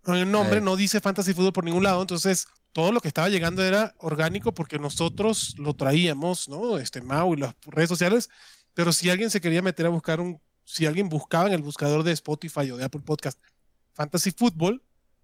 [0.06, 2.00] En el nombre no dice fantasy fútbol por ningún lado.
[2.00, 6.78] Entonces, todo lo que estaba llegando era orgánico porque nosotros lo traíamos, ¿no?
[6.78, 8.30] Este Mau y las redes sociales.
[8.74, 12.02] Pero si alguien se quería meter a buscar un si alguien buscaba en el buscador
[12.02, 13.40] de Spotify o de Apple Podcast
[13.94, 14.82] Fantasy Football,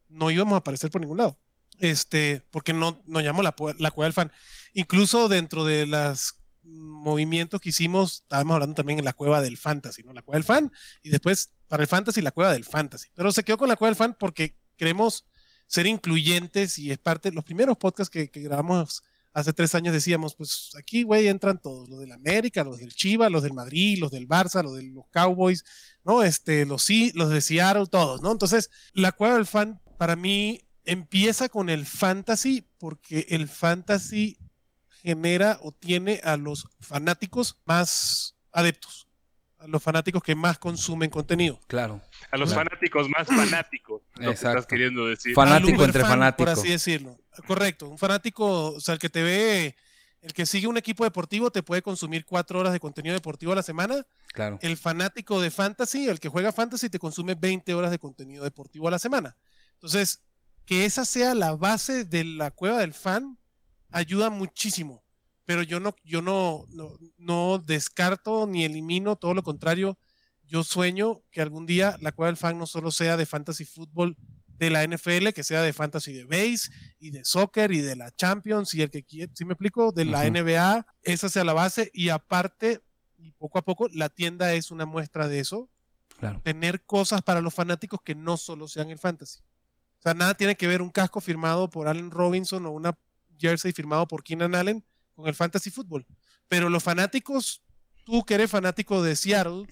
[0.08, 1.38] no íbamos a aparecer por ningún lado.
[1.78, 4.32] Este, porque no nos llamó la, la cueva del fan.
[4.72, 10.02] Incluso dentro de las movimientos que hicimos, estábamos hablando también en la cueva del fantasy,
[10.02, 10.14] ¿no?
[10.14, 13.10] La cueva del fan y después para el fantasy la cueva del fantasy.
[13.12, 15.26] Pero se quedó con la cueva del fan porque queremos
[15.66, 19.02] ser incluyentes y es parte de los primeros podcasts que, que grabamos
[19.34, 23.28] hace tres años decíamos, pues aquí, güey, entran todos, los del América, los del Chiva,
[23.28, 25.64] los del Madrid, los del Barça, los de los Cowboys,
[26.04, 26.22] ¿no?
[26.22, 28.30] Este, los, los de Seattle, todos, ¿no?
[28.30, 34.38] Entonces, la cueva del fan para mí empieza con el fantasy porque el fantasy
[35.02, 39.08] genera o tiene a los fanáticos más adeptos,
[39.58, 41.58] a los fanáticos que más consumen contenido.
[41.66, 42.00] Claro.
[42.30, 45.34] A los fanáticos más fanáticos, lo que estás queriendo decir.
[45.34, 46.54] Fanático entre fanáticos.
[46.54, 47.18] Por así decirlo.
[47.46, 47.88] Correcto.
[47.88, 49.76] Un fanático, o sea, el que te ve,
[50.22, 53.56] el que sigue un equipo deportivo te puede consumir cuatro horas de contenido deportivo a
[53.56, 54.06] la semana.
[54.32, 54.58] Claro.
[54.62, 58.88] El fanático de fantasy, el que juega fantasy, te consume 20 horas de contenido deportivo
[58.88, 59.36] a la semana.
[59.74, 60.22] Entonces,
[60.64, 63.38] que esa sea la base de la cueva del fan
[63.90, 65.04] ayuda muchísimo.
[65.44, 66.64] Pero yo no, yo no,
[67.18, 69.98] no, descarto ni elimino, todo lo contrario.
[70.46, 74.16] Yo sueño que algún día la cueva del fan no solo sea de fantasy fútbol
[74.58, 78.10] de la NFL, que sea de fantasy de base y de soccer y de la
[78.12, 81.90] Champions y el que quiera, si me explico, de la NBA, esa sea la base
[81.92, 82.80] y aparte,
[83.18, 85.70] y poco a poco, la tienda es una muestra de eso.
[86.42, 89.40] Tener cosas para los fanáticos que no solo sean el fantasy.
[89.98, 92.96] O sea, nada tiene que ver un casco firmado por Allen Robinson o una
[93.38, 96.06] jersey firmado por Keenan Allen con el fantasy fútbol.
[96.48, 97.62] Pero los fanáticos,
[98.04, 99.66] tú que eres fanático de Seattle,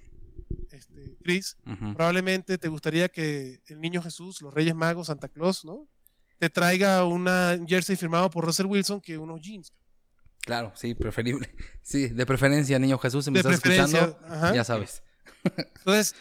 [0.83, 1.57] este, Chris,
[1.95, 5.89] probablemente te gustaría que el niño Jesús, los Reyes Magos, Santa Claus, ¿no?
[6.39, 9.73] Te traiga una jersey firmado por Russell Wilson que unos jeans.
[10.41, 11.49] Claro, sí, preferible.
[11.83, 14.19] Sí, de preferencia, niño Jesús, si me estás escuchando,
[14.55, 15.03] ya sabes.
[15.79, 16.15] Entonces,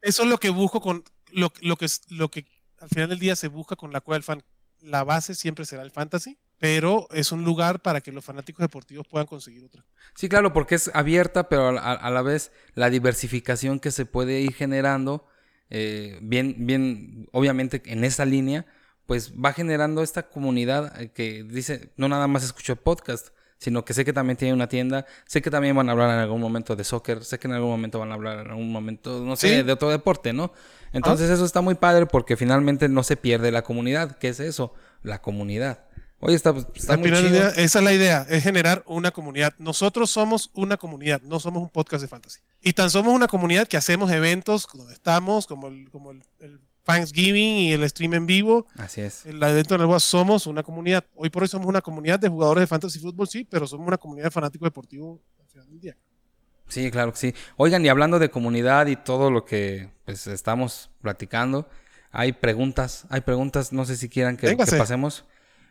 [0.00, 2.46] eso es lo que busco con lo, lo, que, lo que
[2.78, 4.42] al final del día se busca con la cual fan.
[4.80, 9.06] La base siempre será el fantasy, pero es un lugar para que los fanáticos deportivos
[9.06, 9.84] puedan conseguir otra.
[10.14, 14.54] Sí, claro, porque es abierta, pero a, la vez la diversificación que se puede ir
[14.54, 15.26] generando,
[15.68, 18.66] eh, bien, bien, obviamente en esa línea,
[19.06, 23.94] pues va generando esta comunidad eh, que dice, no nada más escucho podcast, sino que
[23.94, 26.76] sé que también tiene una tienda, sé que también van a hablar en algún momento
[26.76, 29.62] de soccer, sé que en algún momento van a hablar en algún momento, no sé,
[29.62, 30.52] de otro deporte, ¿no?
[30.92, 34.18] Entonces eso está muy padre porque finalmente no se pierde la comunidad.
[34.18, 34.74] ¿Qué es eso?
[35.02, 35.84] La comunidad.
[36.20, 37.48] Oye, está, está muy chido.
[37.48, 39.54] esa es la idea, es generar una comunidad.
[39.58, 42.40] Nosotros somos una comunidad, no somos un podcast de fantasy.
[42.62, 46.22] Y tan somos una comunidad que hacemos eventos donde estamos, como el, como el,
[46.84, 48.66] Thanksgiving y el stream en vivo.
[48.76, 49.26] Así es.
[49.26, 51.04] El evento de somos una comunidad.
[51.16, 53.98] Hoy por hoy somos una comunidad de jugadores de fantasy fútbol, sí, pero somos una
[53.98, 55.96] comunidad de fanáticos deportivos al final del día.
[56.68, 57.34] Sí, claro que sí.
[57.56, 61.68] Oigan, y hablando de comunidad y todo lo que pues, estamos platicando,
[62.10, 65.24] hay preguntas, hay preguntas, no sé si quieran que, que pasemos.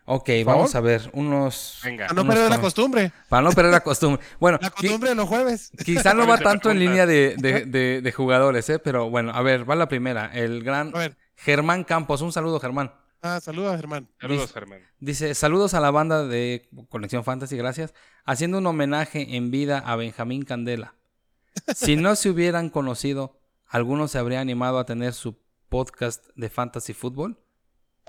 [0.08, 1.80] Ok, vamos a ver unos...
[1.84, 2.08] Venga.
[2.08, 3.12] Para no perder la costumbre.
[3.28, 4.24] Para no perder la costumbre.
[4.40, 5.72] Bueno, la costumbre de los jueves.
[5.84, 8.78] Quizá no va tanto en línea de, jugadores, ¿eh?
[8.78, 10.32] Pero bueno, a ver, va la primera.
[10.34, 10.94] El gran
[11.36, 12.22] Germán Campos.
[12.22, 12.94] Un saludo, Germán.
[13.24, 14.08] Ah, saludos, Germán.
[14.22, 14.82] Saludos, Germán.
[15.00, 17.96] Dice, saludos a la banda de Conexión Fantasy, gracias.
[18.26, 20.94] Haciendo un homenaje en vida a Benjamín Candela.
[21.74, 25.36] Si no se hubieran conocido, ¿alguno se habría animado a tener su
[25.70, 27.40] podcast de Fantasy Fútbol?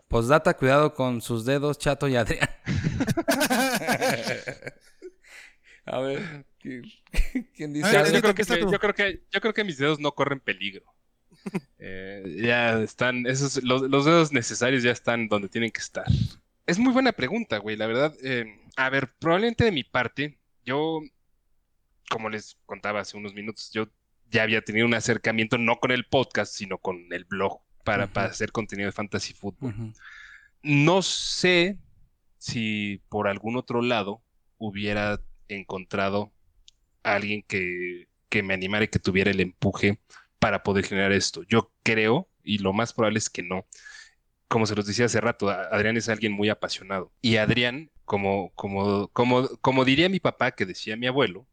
[0.08, 2.48] Postdata, cuidado con sus dedos, Chato y Adrián.
[5.84, 8.12] a ver, ¿quién, dice?
[8.12, 8.44] yo, creo que,
[9.30, 10.84] yo, creo que, mis dedos no corren peligro.
[11.78, 16.06] Eh, ya están, esos, los, dedos necesarios ya están donde tienen que estar.
[16.66, 18.12] Es muy buena pregunta, güey, la verdad.
[18.24, 21.00] Eh, a ver, probablemente de mi parte, yo,
[22.10, 23.86] como les contaba hace unos minutos, yo
[24.28, 28.52] ya había tenido un acercamiento no con el podcast, sino con el blog para, hacer
[28.52, 29.94] contenido de fantasy fútbol.
[30.62, 31.78] No sé
[32.38, 34.22] si por algún otro lado
[34.58, 36.32] hubiera encontrado
[37.04, 40.00] a alguien que, que me animara y que tuviera el empuje
[40.38, 41.44] para poder generar esto.
[41.44, 43.66] Yo creo, y lo más probable es que no.
[44.48, 47.12] Como se los decía hace rato, Adrián es alguien muy apasionado.
[47.22, 51.46] Y Adrián, como, como, como, como diría mi papá, que decía mi abuelo,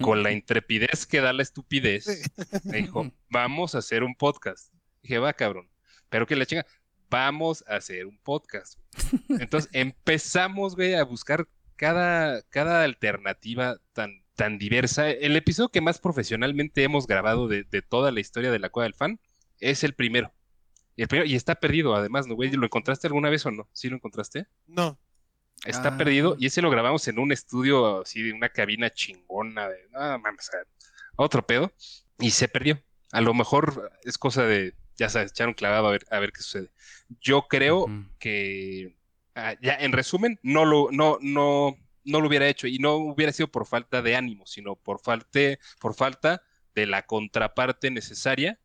[0.00, 2.30] con la intrepidez que da la estupidez,
[2.64, 4.72] me dijo, vamos a hacer un podcast.
[5.06, 5.70] Dije, va, cabrón.
[6.08, 6.66] Pero que la chinga,
[7.08, 8.80] vamos a hacer un podcast.
[9.28, 15.08] Entonces empezamos, güey, a buscar cada, cada alternativa tan, tan diversa.
[15.08, 18.94] El episodio que más profesionalmente hemos grabado de, toda la historia de la Cueva del
[18.94, 19.20] Fan
[19.60, 20.32] es el primero.
[20.96, 22.50] Y, el primero, y está perdido, además, ¿no, güey?
[22.50, 23.68] ¿Lo encontraste alguna vez o no?
[23.72, 24.48] ¿Sí lo encontraste?
[24.66, 24.98] No.
[25.64, 25.96] Está ah.
[25.96, 30.18] perdido y ese lo grabamos en un estudio así de una cabina chingona de, no
[30.18, 30.50] mames,
[31.14, 31.72] otro pedo
[32.18, 32.82] y se perdió.
[33.12, 36.32] A lo mejor es cosa de ya sabes, echar un clavado a ver, a ver
[36.32, 36.70] qué sucede.
[37.20, 37.86] Yo creo
[38.18, 38.96] que,
[39.34, 43.32] ah, ya en resumen, no lo, no, no, no lo hubiera hecho y no hubiera
[43.32, 46.42] sido por falta de ánimo, sino por, falte, por falta
[46.74, 48.58] de la contraparte necesaria,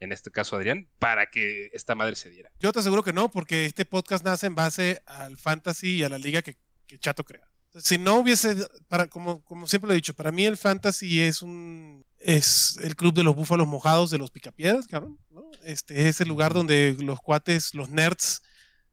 [0.00, 2.50] en este caso Adrián, para que esta madre se diera.
[2.58, 6.08] Yo te aseguro que no, porque este podcast nace en base al fantasy y a
[6.08, 7.51] la liga que, que Chato crea.
[7.76, 8.56] Si no hubiese,
[8.88, 12.96] para, como, como siempre lo he dicho, para mí el fantasy es un es el
[12.96, 15.18] club de los búfalos mojados de los picapiedras, cabrón.
[15.30, 15.42] ¿no?
[15.64, 18.42] Este es el lugar donde los cuates, los nerds,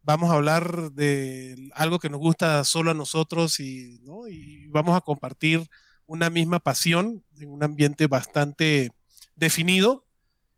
[0.02, 4.28] vamos a hablar de algo que nos gusta solo a nosotros y, ¿no?
[4.28, 5.68] y vamos a compartir
[6.06, 8.92] una misma pasión en un ambiente bastante
[9.36, 10.06] definido,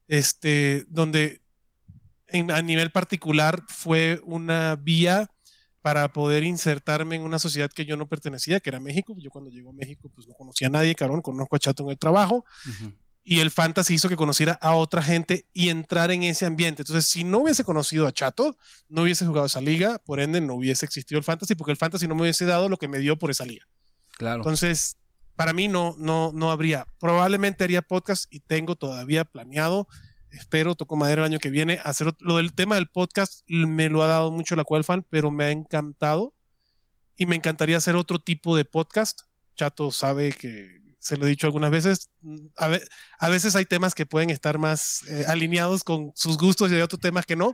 [0.07, 1.41] este, donde
[2.27, 5.29] en, a nivel particular fue una vía
[5.81, 9.15] para poder insertarme en una sociedad que yo no pertenecía, que era México.
[9.17, 11.89] Yo cuando llego a México, pues no conocía a nadie, cabrón, conozco a Chato en
[11.89, 12.45] el trabajo.
[12.65, 12.93] Uh-huh.
[13.23, 16.81] Y el fantasy hizo que conociera a otra gente y entrar en ese ambiente.
[16.81, 18.57] Entonces, si no hubiese conocido a Chato,
[18.89, 22.07] no hubiese jugado esa liga, por ende no hubiese existido el fantasy, porque el fantasy
[22.07, 23.67] no me hubiese dado lo que me dio por esa liga.
[24.17, 24.37] Claro.
[24.37, 24.97] Entonces,
[25.35, 26.87] para mí no, no, no habría.
[26.99, 29.87] Probablemente haría podcast y tengo todavía planeado
[30.31, 34.03] espero, toco madera el año que viene, hacer lo del tema del podcast, me lo
[34.03, 36.33] ha dado mucho la cual fan, pero me ha encantado
[37.15, 39.21] y me encantaría hacer otro tipo de podcast.
[39.55, 42.09] Chato sabe que se lo he dicho algunas veces,
[42.57, 42.81] a, ve,
[43.19, 46.81] a veces hay temas que pueden estar más eh, alineados con sus gustos y hay
[46.81, 47.51] otros temas que no,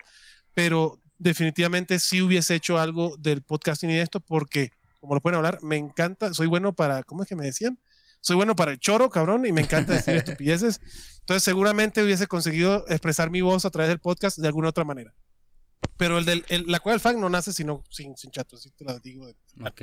[0.53, 5.59] pero definitivamente sí hubiese hecho algo del podcasting y esto porque, como lo pueden hablar,
[5.63, 7.79] me encanta, soy bueno para, ¿cómo es que me decían?
[8.21, 10.79] Soy bueno para el choro, cabrón, y me encanta decir estupideces.
[11.19, 15.13] Entonces, seguramente hubiese conseguido expresar mi voz a través del podcast de alguna otra manera.
[15.97, 18.71] Pero el del, el, la cueva del fan no nace sino sin, sin chato, así
[18.71, 19.27] te lo digo.
[19.65, 19.81] Ok.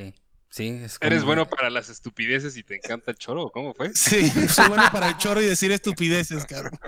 [0.54, 1.10] Sí, es como...
[1.10, 3.50] ¿Eres bueno para las estupideces y te encanta el choro?
[3.50, 3.90] ¿Cómo fue?
[3.94, 6.78] Sí, soy bueno para el choro y decir estupideces, cabrón.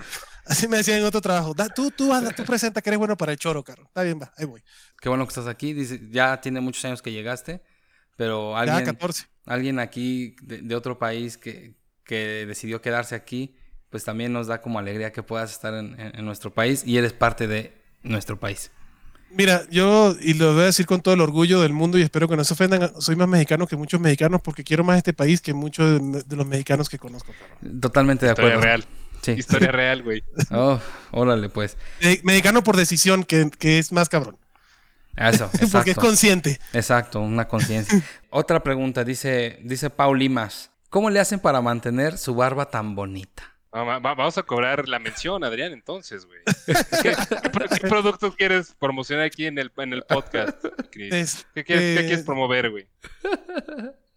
[0.44, 1.52] Así me decían en otro trabajo.
[1.52, 3.88] Da, tú, tú, anda, tú presenta que eres bueno para el choro, cabrón.
[3.88, 4.62] Está bien, va, ahí voy.
[5.00, 5.72] Qué bueno que estás aquí.
[5.72, 7.60] Dice, ya tiene muchos años que llegaste,
[8.16, 9.26] pero alguien, ya, 14.
[9.44, 11.74] alguien aquí de, de otro país que,
[12.04, 13.54] que decidió quedarse aquí,
[13.90, 16.96] pues también nos da como alegría que puedas estar en, en, en, nuestro país y
[16.96, 18.70] eres parte de nuestro país.
[19.30, 22.28] Mira, yo, y lo voy a decir con todo el orgullo del mundo y espero
[22.28, 25.40] que no se ofendan, soy más mexicano que muchos mexicanos porque quiero más este país
[25.40, 27.32] que muchos de, de los mexicanos que conozco.
[27.80, 28.54] Totalmente de acuerdo.
[28.54, 28.86] Historia real.
[29.22, 29.32] Sí.
[29.32, 30.22] Historia real, güey.
[30.50, 31.76] Oh, órale, pues.
[32.22, 34.36] Mexicano por decisión, que, que es más cabrón.
[35.16, 35.68] Eso, exacto.
[35.72, 36.60] porque es consciente.
[36.72, 38.02] Exacto, una conciencia.
[38.30, 40.70] Otra pregunta, dice, dice Paul Limas.
[40.90, 43.56] ¿Cómo le hacen para mantener su barba tan bonita?
[43.84, 46.40] Vamos a cobrar la mención, Adrián, entonces, güey.
[46.66, 47.14] ¿Qué, ¿Qué,
[47.80, 51.12] ¿Qué, producto quieres promocionar aquí en el, en el podcast, Chris?
[51.12, 52.88] Es, ¿Qué, quieres, ¿Qué, quieres, promover, güey?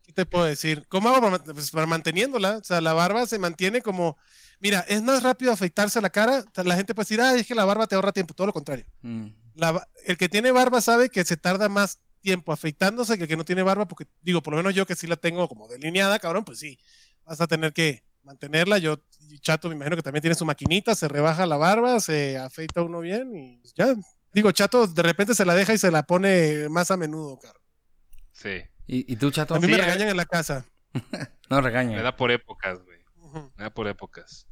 [0.04, 0.86] ¿Qué te puedo decir?
[0.88, 2.58] ¿Cómo hago para, pues para, manteniéndola?
[2.58, 4.18] O sea, la barba se mantiene como...
[4.62, 6.44] Mira, es más rápido afeitarse la cara.
[6.56, 8.34] La gente puede decir, ah, es que la barba te ahorra tiempo.
[8.34, 8.86] Todo lo contrario.
[9.02, 9.28] Mm.
[9.60, 13.38] La, el que tiene barba sabe que se tarda más tiempo afeitándose que el que
[13.38, 16.20] no tiene barba, porque digo, por lo menos yo que sí la tengo como delineada,
[16.20, 16.80] cabrón, pues sí,
[17.26, 18.78] vas a tener que mantenerla.
[18.78, 19.02] Yo,
[19.42, 23.00] Chato, me imagino que también tiene su maquinita, se rebaja la barba, se afeita uno
[23.00, 23.96] bien y ya.
[24.34, 27.64] Digo, Chato de repente se la deja y se la pone más a menudo, cabrón.
[28.32, 28.62] Sí.
[28.88, 29.56] ¿Y, y tú, Chato?
[29.56, 30.66] A mí sí, me regañan en la casa.
[31.50, 31.96] no regañan.
[31.96, 33.00] Me da por épocas, güey.
[33.18, 33.52] Uh -huh.
[33.58, 34.48] Me da por épocas.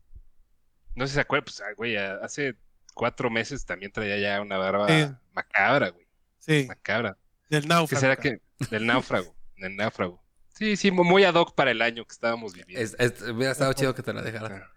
[0.96, 2.56] No sé si se acuerdan, pues, güey, hace
[2.98, 5.08] cuatro meses también traía ya una barba sí.
[5.34, 6.08] macabra, güey.
[6.40, 6.66] Sí.
[6.68, 7.18] Macabra.
[7.50, 8.02] Del náufrago.
[8.02, 8.42] será que?
[8.72, 9.34] Del náufrago.
[9.56, 10.22] del náufrago.
[10.56, 12.84] Sí, sí, muy ad hoc para el año que estábamos viviendo.
[12.84, 14.72] Es, es, hubiera estado chido que te la dejara.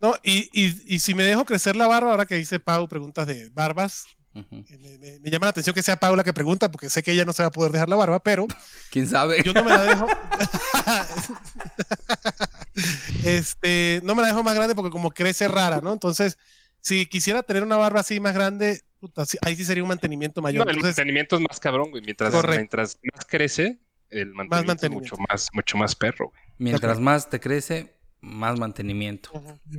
[0.00, 3.26] No, y, y, y, si me dejo crecer la barba, ahora que dice Pau preguntas
[3.26, 4.80] de barbas, uh -huh.
[4.80, 7.12] me, me, me, llama la atención que sea Pau la que pregunta, porque sé que
[7.12, 8.46] ella no se va a poder dejar la barba, pero.
[8.90, 9.42] ¿Quién sabe?
[9.42, 10.06] Yo no me la dejo.
[13.24, 15.92] este, no me la dejo más grande porque como crece rara, ¿no?
[15.92, 16.38] Entonces,
[16.80, 20.64] si quisiera tener una barba así más grande, puta, ahí sí sería un mantenimiento mayor.
[20.64, 22.02] No, el Entonces, mantenimiento es más cabrón, güey.
[22.02, 23.78] Mientras, mientras más crece,
[24.10, 25.14] el mantenimiento, más mantenimiento.
[25.14, 26.42] es mucho más, mucho más perro, güey.
[26.58, 29.30] Mientras más te crece, más mantenimiento.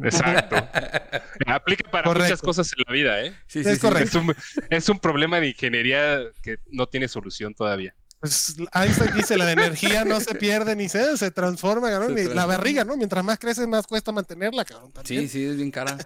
[0.03, 0.55] Exacto.
[1.45, 2.25] Aplica para correcto.
[2.25, 3.33] muchas cosas en la vida, ¿eh?
[3.47, 4.19] Sí, sí, es sí, correcto.
[4.19, 4.35] Es un,
[4.69, 7.95] es un, problema de ingeniería que no tiene solución todavía.
[8.21, 12.15] Pues Einstein dice, la energía no se pierde ni se, se transforma, cabrón.
[12.15, 12.95] Se la barriga, ¿no?
[12.95, 14.91] Mientras más crece, más cuesta mantenerla, cabrón.
[14.91, 15.23] ¿también?
[15.23, 15.97] Sí, sí, es bien cara.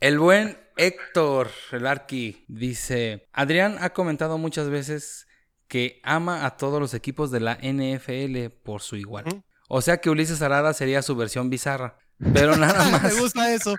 [0.00, 5.26] El buen Héctor, el Arqui, dice, Adrián ha comentado muchas veces
[5.66, 9.24] que ama a todos los equipos de la NFL por su igual.
[9.26, 9.42] ¿Mm?
[9.68, 11.96] O sea que Ulises Arada sería su versión bizarra.
[12.34, 13.02] Pero nada más.
[13.14, 13.76] Me gusta eso.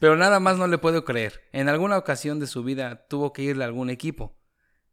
[0.00, 1.42] pero nada más no le puedo creer.
[1.52, 4.36] En alguna ocasión de su vida tuvo que irle a algún equipo.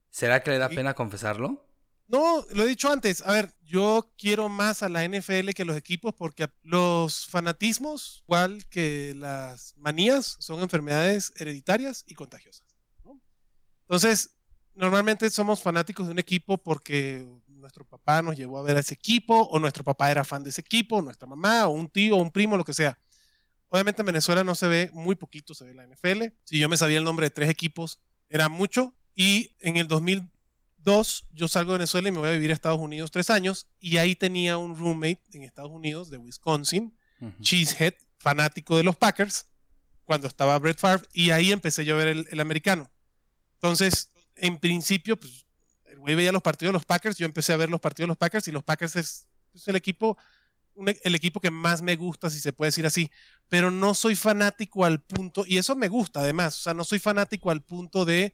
[0.09, 1.65] ¿Será que le da pena confesarlo?
[2.07, 3.21] No, lo he dicho antes.
[3.21, 8.65] A ver, yo quiero más a la NFL que los equipos porque los fanatismos, igual
[8.65, 12.65] que las manías, son enfermedades hereditarias y contagiosas.
[13.05, 13.21] ¿no?
[13.81, 14.31] Entonces,
[14.73, 18.95] normalmente somos fanáticos de un equipo porque nuestro papá nos llevó a ver a ese
[18.95, 22.15] equipo, o nuestro papá era fan de ese equipo, o nuestra mamá, o un tío,
[22.15, 22.97] o un primo, lo que sea.
[23.67, 26.33] Obviamente en Venezuela no se ve muy poquito, se ve la NFL.
[26.43, 27.99] Si yo me sabía el nombre de tres equipos,
[28.29, 28.95] era mucho.
[29.21, 32.79] Y en el 2002 yo salgo de Venezuela y me voy a vivir a Estados
[32.79, 33.67] Unidos tres años.
[33.81, 36.95] Y ahí tenía un roommate en Estados Unidos de Wisconsin,
[37.41, 39.45] Cheesehead, fanático de los Packers,
[40.05, 41.05] cuando estaba Brett Favre.
[41.11, 42.89] Y ahí empecé yo a ver el, el americano.
[43.55, 45.45] Entonces, en principio, pues
[45.87, 48.11] el güey veía los partidos de los Packers, yo empecé a ver los partidos de
[48.11, 50.17] los Packers y los Packers es, es el equipo
[50.75, 53.11] un- el equipo que más me gusta, si se puede decir así,
[53.49, 56.99] pero no soy fanático al punto, y eso me gusta además, o sea, no soy
[56.99, 58.33] fanático al punto de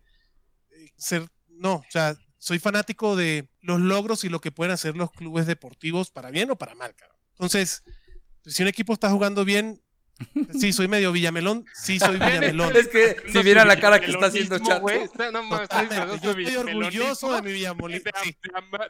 [0.98, 5.12] ser, no, o sea, soy fanático de los logros y lo que pueden hacer los
[5.12, 7.18] clubes deportivos para bien o para mal, cabrón.
[7.32, 7.84] Entonces,
[8.46, 9.82] si un equipo está jugando bien,
[10.58, 12.74] sí, soy medio Villamelón, sí soy Villamelón.
[12.76, 14.82] Es que si vieran la cara que está haciendo Melonismo, Chato.
[14.82, 18.02] güey, está- no, disfrazado yo estoy orgulloso de mi Villamolín.
[18.04, 18.38] de, Sí,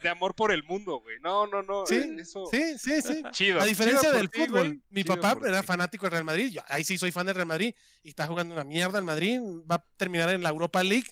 [0.09, 1.17] amor por el mundo, güey.
[1.21, 1.85] No, no, no.
[1.87, 2.45] sí, eh, eso.
[2.51, 3.23] sí, sí, sí.
[3.31, 3.59] Chido.
[3.61, 5.67] A diferencia chido del ti, fútbol, güey, mi chido papá era ti.
[5.67, 6.51] fanático del Real Madrid.
[6.51, 7.73] Yo, ahí sí soy fan del Real Madrid
[8.03, 9.39] y está jugando una mierda el Madrid.
[9.71, 11.07] Va a terminar en la Europa League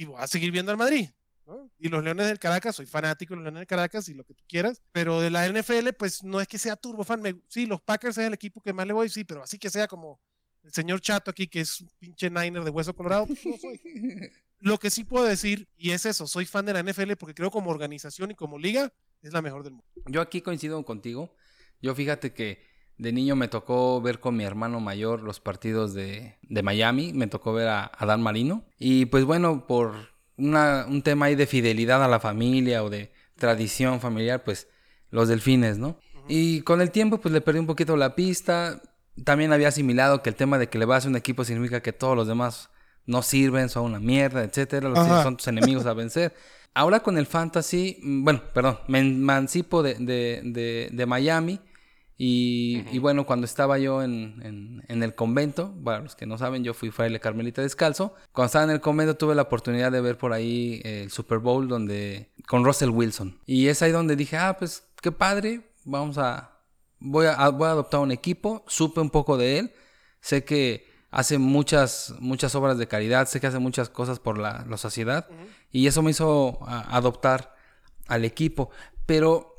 [0.00, 1.08] y voy a seguir viendo al Madrid.
[1.46, 1.70] ¿no?
[1.78, 4.34] Y los Leones del Caracas, soy fanático de los Leones del Caracas y lo que
[4.34, 4.80] tú quieras.
[4.92, 7.20] Pero de la NFL, pues no es que sea turbo fan.
[7.20, 9.68] Me- sí, los Packers es el equipo que más le voy, sí, pero así que
[9.68, 10.20] sea como
[10.62, 13.80] el señor Chato aquí, que es un pinche Niner de hueso colorado, pues no soy.
[14.60, 17.50] Lo que sí puedo decir, y es eso, soy fan de la NFL porque creo
[17.50, 18.92] como organización y como liga
[19.22, 19.86] es la mejor del mundo.
[20.06, 21.34] Yo aquí coincido contigo.
[21.82, 22.62] Yo fíjate que
[23.00, 27.12] de niño me tocó ver con mi hermano mayor los partidos de, de Miami.
[27.12, 28.64] Me tocó ver a, a Dan Marino.
[28.78, 29.94] Y pues bueno, por
[30.36, 34.68] una- un tema ahí de fidelidad a la familia o de tradición familiar, pues
[35.10, 35.98] los delfines, ¿no?
[36.28, 38.80] Y con el tiempo pues le perdí un poquito la pista.
[39.24, 41.92] También había asimilado que el tema de que le vas a un equipo significa que
[41.92, 42.70] todos los demás
[43.06, 44.88] no sirven, son una mierda, etcétera.
[44.88, 46.34] Los son tus enemigos a vencer.
[46.74, 51.58] Ahora con el fantasy, mm, bueno, perdón, me emancipo de, de, de, de Miami.
[52.22, 56.36] Y, y bueno, cuando estaba yo en, en, en el convento, para los que no
[56.36, 58.14] saben, yo fui fraile carmelita descalzo.
[58.32, 61.66] Cuando estaba en el convento tuve la oportunidad de ver por ahí el Super Bowl
[61.66, 63.38] donde con Russell Wilson.
[63.46, 66.58] Y es ahí donde dije, ah, pues qué padre, vamos a,
[66.98, 68.64] voy a, voy a adoptar un equipo.
[68.68, 69.72] Supe un poco de él.
[70.20, 74.66] Sé que hace muchas, muchas obras de caridad, sé que hace muchas cosas por la,
[74.68, 75.26] la sociedad.
[75.72, 77.56] Y eso me hizo a- adoptar
[78.08, 78.68] al equipo.
[79.06, 79.54] Pero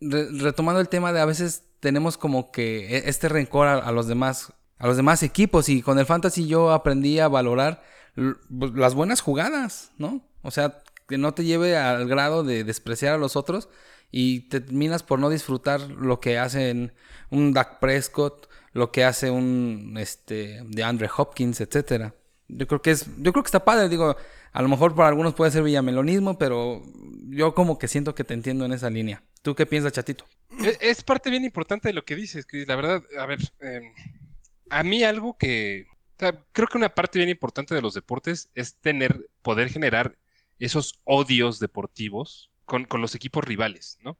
[0.00, 4.06] re- retomando el tema de a veces tenemos como que e- este rencor a, los
[4.06, 7.82] demás a los demás equipos y con el fantasy yo aprendí a valorar
[8.14, 10.22] pues, las buenas jugadas, ¿no?
[10.42, 13.68] O sea, que no te lleve al grado de despreciar a los otros
[14.10, 16.92] y terminas por no disfrutar lo que hacen
[17.30, 22.14] un Dak Prescott, lo que hace un este de Andre Hopkins, etcétera.
[22.48, 24.16] Yo creo que es yo creo que está padre, digo,
[24.52, 26.82] a lo mejor para algunos puede ser villamelonismo, pero
[27.28, 29.22] yo como que siento que te entiendo en esa línea.
[29.42, 30.24] ¿Tú qué piensas, chatito?
[30.60, 32.66] Es, es parte bien importante de lo que dices, Chris.
[32.66, 33.92] La verdad, a ver, eh,
[34.70, 35.86] a mí algo que...
[36.52, 40.16] creo que una parte bien importante de los deportes es tener, poder generar
[40.58, 44.18] esos odios deportivos con, con los equipos rivales, ¿no?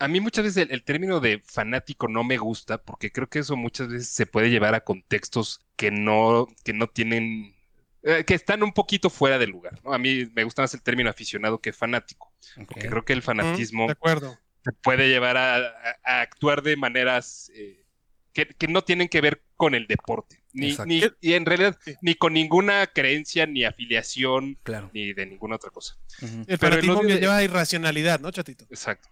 [0.00, 3.40] A mí muchas veces el, el término de fanático no me gusta porque creo que
[3.40, 7.54] eso muchas veces se puede llevar a contextos que no, que no tienen,
[8.02, 9.92] eh, que están un poquito fuera del lugar, ¿no?
[9.92, 12.32] A mí me gusta más el término aficionado que fanático,
[12.66, 14.38] porque creo que el fanatismo De acuerdo.
[14.62, 17.84] te puede llevar a, a- a actuar de maneras eh,
[18.32, 20.39] que, que no tienen que ver con el deporte.
[20.52, 21.94] Ni, ni- y en realidad, Sí.
[22.02, 24.90] ni con ninguna creencia, ni afiliación, Claro.
[24.92, 25.96] ni de ninguna otra cosa.
[26.46, 28.64] El Pero el odio de- lleva a irracionalidad, ¿no, chatito?
[28.70, 29.08] Exacto.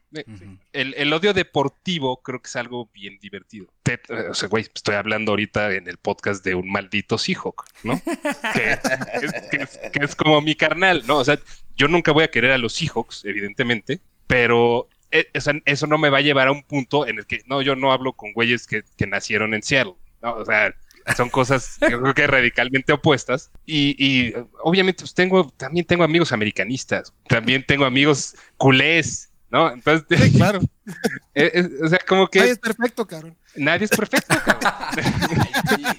[0.72, 3.66] El, el odio deportivo creo que es algo bien divertido.
[3.82, 8.00] Te- o sea, güey, estoy hablando ahorita en el podcast de un maldito Seahawk, ¿no?
[8.54, 11.18] que, es, que es- que es como mi carnal, ¿no?
[11.18, 11.38] O sea,
[11.76, 16.18] yo nunca voy a querer a los Seahawks, evidentemente, pero eh, eso no me va
[16.18, 18.82] a llevar a un punto en el que, no, yo no hablo con güeyes que,
[18.96, 20.34] que nacieron en Seattle, ¿no?
[20.34, 20.74] O sea,
[21.16, 23.50] son cosas yo creo que radicalmente opuestas.
[23.66, 29.72] Y, y, obviamente pues tengo, también tengo amigos americanistas, también tengo amigos culés, ¿no?
[29.72, 30.60] Entonces, Sí, claro.
[31.84, 33.36] o sea, como que Ay, es perfecto, cabrón.
[33.56, 34.72] nadie es perfecto, cabrón.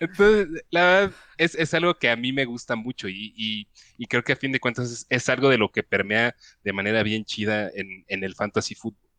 [0.00, 3.68] Entonces, la verdad, es, es algo que a mí me gusta mucho y, y-
[3.98, 6.72] y creo que a fin de cuentas es, es algo de lo que permea de
[6.72, 9.09] manera bien chida en, en el fantasy fútbol.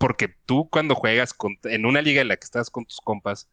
[0.00, 3.50] Porque tú cuando juegas con- en una liga en la que estás con tus compas,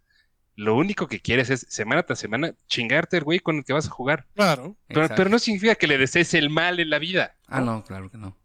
[0.56, 3.86] lo único que quieres es semana tras semana chingarte el güey con el que vas
[3.88, 4.26] a jugar.
[4.34, 4.78] Claro.
[4.88, 7.36] Pero, pero no significa que le desees el mal en la vida.
[7.48, 8.38] Ah, no, claro que no.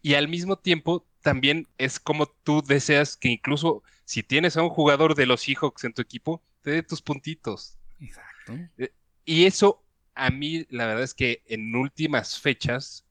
[0.00, 4.70] Y al mismo tiempo, también es como tú deseas que incluso si tienes a un
[4.70, 7.76] jugador de los Seahawks en tu equipo, te dé tus puntitos.
[8.00, 8.54] Exacto.
[9.24, 13.04] Y eso a mí la verdad es que en últimas fechas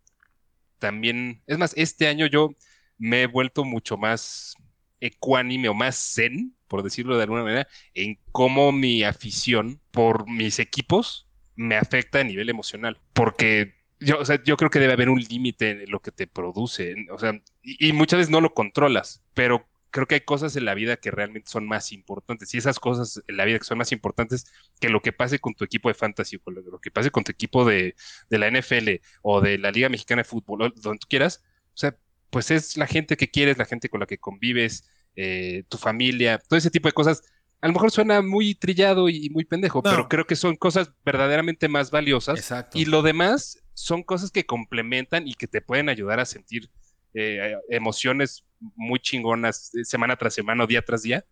[0.80, 2.55] también, es más, este año yo
[2.97, 4.55] me he vuelto mucho más
[4.99, 10.59] ecuánime o más zen, por decirlo de alguna manera, en cómo mi afición por mis
[10.59, 12.99] equipos me afecta a nivel emocional.
[13.13, 16.27] Porque yo, o sea, yo creo que debe haber un límite en lo que te
[16.27, 16.95] produce.
[17.11, 20.75] O sea, y, muchas veces no lo controlas, pero creo que hay cosas en la
[20.75, 22.53] vida que realmente son más importantes.
[22.53, 24.45] Y esas cosas en la vida que son más importantes
[24.79, 27.31] que lo que pase con tu equipo de fantasy, o lo que pase con tu
[27.31, 27.95] equipo de,
[28.29, 31.43] de la NFL o de la Liga Mexicana de Fútbol, o donde tú quieras.
[31.73, 31.97] O sea,
[32.38, 36.38] pues es la gente que quieres, la gente con la que convives, eh, tu familia,
[36.38, 37.23] todo ese tipo de cosas.
[37.61, 39.89] A lo mejor suena muy trillado y muy pendejo, No.
[39.89, 42.38] pero creo que son cosas verdaderamente más valiosas.
[42.38, 42.77] Exacto.
[42.77, 46.69] Y lo demás son cosas que complementan y que te pueden ayudar a sentir
[47.15, 51.25] eh, emociones muy chingonas eh, semana tras semana o día tras día,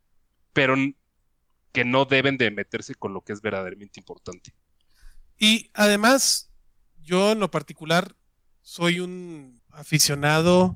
[0.54, 0.76] pero
[1.72, 4.56] que no deben de meterse con lo que es verdaderamente importante.
[5.38, 6.52] Y además,
[7.04, 8.16] yo en lo particular
[8.64, 10.76] soy un aficionado,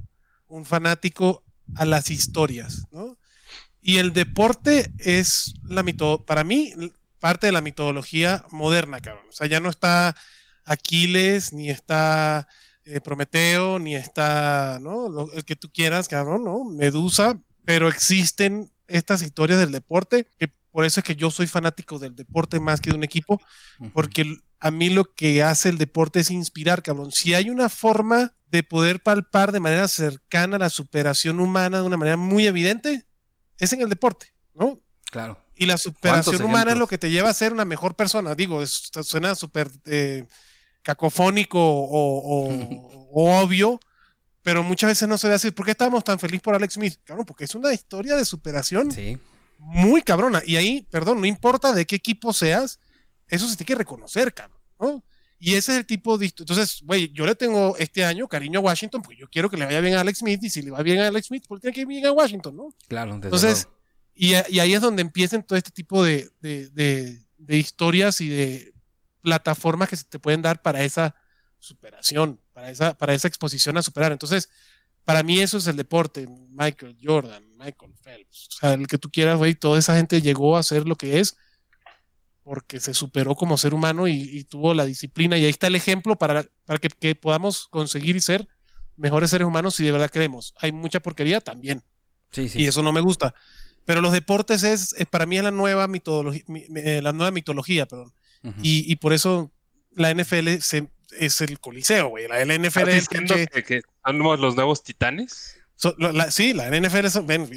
[0.49, 1.43] un fanático
[1.75, 3.17] a las historias, ¿no?
[3.81, 6.73] Y el deporte es la mito para mí
[7.19, 9.25] parte de la mitología moderna, cabrón.
[9.29, 10.15] O sea, ya no está
[10.65, 12.47] Aquiles, ni está
[12.85, 15.09] eh, Prometeo, ni está, ¿no?
[15.09, 16.63] Lo- el que tú quieras, cabrón, ¿no?
[16.65, 21.99] Medusa, pero existen estas historias del deporte, que por eso es que yo soy fanático
[21.99, 23.41] del deporte más que de un equipo,
[23.93, 27.11] porque a mí lo que hace el deporte es inspirar, cabrón.
[27.11, 31.97] Si hay una forma de poder palpar de manera cercana la superación humana de una
[31.97, 33.05] manera muy evidente,
[33.57, 34.79] es en el deporte, ¿no?
[35.11, 35.39] Claro.
[35.55, 38.33] Y la superación humana es lo que te lleva a ser una mejor persona.
[38.35, 40.25] Digo, es- suena súper eh,
[40.83, 43.79] cacofónico o, o- o obvio,
[44.41, 45.51] pero muchas veces no se ve así.
[45.51, 46.95] ¿Por qué estamos tan felices por Alex Smith?
[47.03, 49.17] Claro, porque es una historia de superación Sí.
[49.57, 50.41] muy cabrona.
[50.45, 52.79] Y ahí, perdón, no importa de qué equipo seas,
[53.29, 55.03] eso se tiene que reconocer, cabrón, ¿no?
[55.41, 56.25] Y ese es el tipo de...
[56.25, 59.65] Entonces, güey, yo le tengo este año cariño a Washington porque yo quiero que le
[59.65, 61.73] vaya bien a Alex Smith y si le va bien a Alex Smith, pues tiene
[61.73, 62.75] que ir bien a Washington, ¿no?
[62.89, 63.13] Claro.
[63.13, 63.69] Entonces,
[64.13, 68.27] y, y ahí es donde empiezan todo este tipo de, de- de- de historias y
[68.27, 68.73] de
[69.21, 71.15] plataformas que se te pueden dar para esa
[71.57, 74.11] superación, para esa, para esa exposición a superar.
[74.11, 74.49] Entonces,
[75.05, 76.27] para mí eso es el deporte.
[76.49, 80.57] Michael Jordan, Michael Phelps, o sea, el que tú quieras, güey, toda esa gente llegó
[80.57, 81.37] a ser lo que es
[82.49, 85.37] porque se superó como ser humano y, y tuvo la disciplina.
[85.37, 88.47] Y ahí está el ejemplo para, para que, que podamos conseguir y ser
[88.97, 90.55] mejores seres humanos si de verdad queremos.
[90.59, 91.83] Hay mucha porquería también
[92.31, 92.61] Sí, sí.
[92.63, 93.35] y eso no me gusta.
[93.85, 97.13] Pero los deportes es, es- para mí es la nueva mitología, mi- mi- eh, la
[97.13, 98.11] nueva mitología, perdón.
[98.43, 98.59] Ujú.
[98.63, 99.51] Y, y por eso
[99.95, 100.89] la NFL se-
[101.19, 102.27] es el coliseo, güey.
[102.27, 105.55] La, la NFL ¿Estás es pinche- que, que somos los nuevos titanes?
[105.75, 107.47] so- la- la- sí, la NFL es, ven,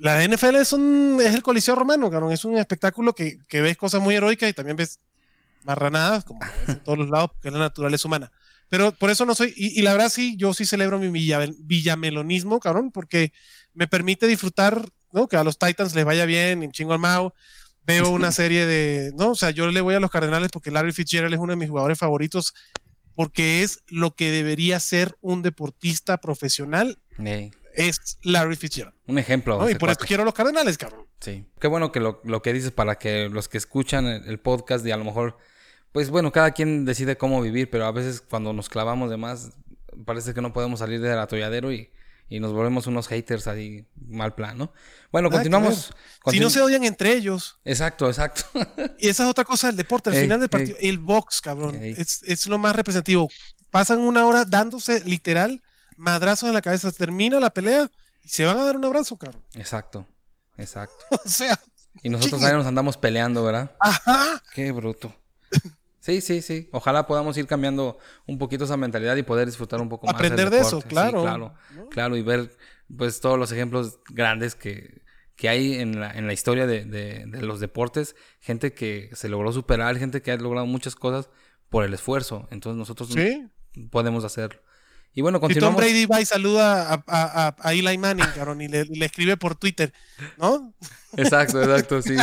[0.00, 2.32] la NFL es, un, es el coliseo romano, cabrón.
[2.32, 4.98] Es un espectáculo que, que ves cosas muy heroicas y también ves
[5.64, 8.32] marranadas, como ves en todos los lados, porque es la naturaleza humana.
[8.68, 11.46] Pero por eso no soy, y, y la verdad sí, yo sí celebro mi villa-
[11.58, 13.32] villamelonismo, cabrón, porque
[13.74, 15.28] me permite disfrutar, ¿no?
[15.28, 17.34] Que a los Titans les vaya bien, en chingo al Mao.
[17.84, 20.92] Veo una serie de, no, o sea, yo le voy a los Cardenales porque Larry
[20.92, 22.54] Fitzgerald es uno de mis jugadores favoritos,
[23.16, 28.94] porque es lo que debería ser un deportista profesional, Ey, es Larry Fitzgerald.
[29.06, 29.58] un ejemplo.
[29.58, 29.68] ¿no?
[29.70, 31.06] Y por eso quiero los Cardenales, cabrón.
[31.20, 31.44] Sí.
[31.60, 34.84] Qué bueno que lo, lo que dices para que los que escuchan el, el podcast
[34.86, 35.36] y a lo mejor,
[35.92, 39.50] pues bueno, cada quien decide cómo vivir, pero a veces cuando nos clavamos de más,
[40.04, 41.90] parece que no podemos salir del atolladero y,
[42.28, 44.72] y nos volvemos unos haters ahí, mal plan, ¿no?
[45.12, 45.92] Bueno, Nada continuamos.
[46.30, 47.58] Si no se odian entre ellos.
[47.64, 48.42] Exacto, exacto.
[48.98, 50.10] Y esa es otra cosa del deporte.
[50.10, 50.50] Al Ey, final del ey.
[50.50, 53.28] partido, el box, cabrón, es, es lo más representativo.
[53.70, 55.62] Pasan una hora dándose literal
[56.00, 56.90] madrazos en la cabeza.
[56.92, 57.90] Termina la pelea
[58.24, 59.42] y se van a dar un abrazo, cabrón.
[59.54, 60.06] exacto,
[60.56, 60.96] exacto.
[61.24, 61.58] o sea,
[62.02, 63.74] Y nosotros ahí nos andamos peleando, ¿verdad?
[63.80, 64.42] ajá.
[64.54, 65.14] Qué bruto.
[66.00, 66.68] Sí, sí, sí.
[66.72, 70.14] Ojalá podamos ir cambiando un poquito esa mentalidad y poder disfrutar un poco más.
[70.14, 70.80] Aprender del de eso.
[70.80, 71.22] Sí, claro.
[71.22, 71.88] claro, ¿no?
[71.90, 72.56] claro, y ver
[72.96, 75.02] pues todos los ejemplos grandes que,
[75.36, 78.16] que hay en la, en la historia de, de- de los deportes.
[78.40, 81.28] Gente que se logró superar, gente que ha logrado muchas cosas
[81.68, 82.48] por el esfuerzo.
[82.50, 83.46] Entonces nosotros Sí.
[83.90, 84.60] podemos hacerlo.
[85.12, 85.76] Y bueno, Si Tom continuamos.
[85.80, 89.92] Brady va y saluda a, a, a- Eli Manning, cabrón, y le, escribe por Twitter,
[90.38, 90.72] ¿no?
[91.16, 92.16] Exacto, exacto, sí.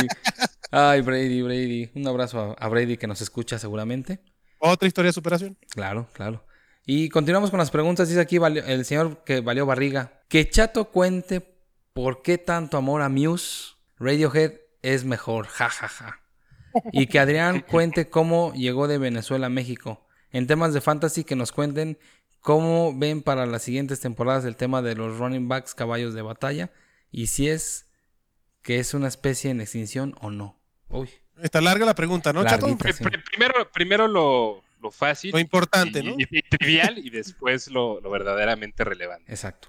[0.70, 1.90] Ay, Brady, Brady.
[1.94, 4.20] Un abrazo a, a Brady que nos escucha seguramente.
[4.58, 5.58] Otra historia de superación.
[5.70, 6.44] Claro, claro.
[6.86, 8.08] Y continuamos con las preguntas.
[8.08, 10.22] Dice aquí valió- el señor que valió barriga.
[10.28, 11.56] Que Chato cuente
[11.92, 13.74] por qué tanto amor a Muse.
[13.98, 15.46] Radiohead es mejor.
[15.46, 16.20] Ja, ja, ja.
[16.92, 20.06] Y que Adrián cuente cómo llegó de Venezuela a México.
[20.30, 21.98] En temas de fantasy, que nos cuenten
[22.40, 26.70] cómo ven para las siguientes temporadas el tema de los running backs, caballos de batalla.
[27.10, 27.86] Y si es
[28.62, 30.60] que es una especie en extinción o no.
[30.88, 31.08] Uy.
[31.40, 32.66] Está larga la pregunta, ¿no, Chato?
[32.68, 33.04] Sí.
[33.30, 35.30] primero, primero lo, lo fácil.
[35.30, 36.14] Lo importante, y, ¿no?
[36.18, 39.30] y- y trivial y después lo, lo verdaderamente relevante.
[39.30, 39.68] Exacto.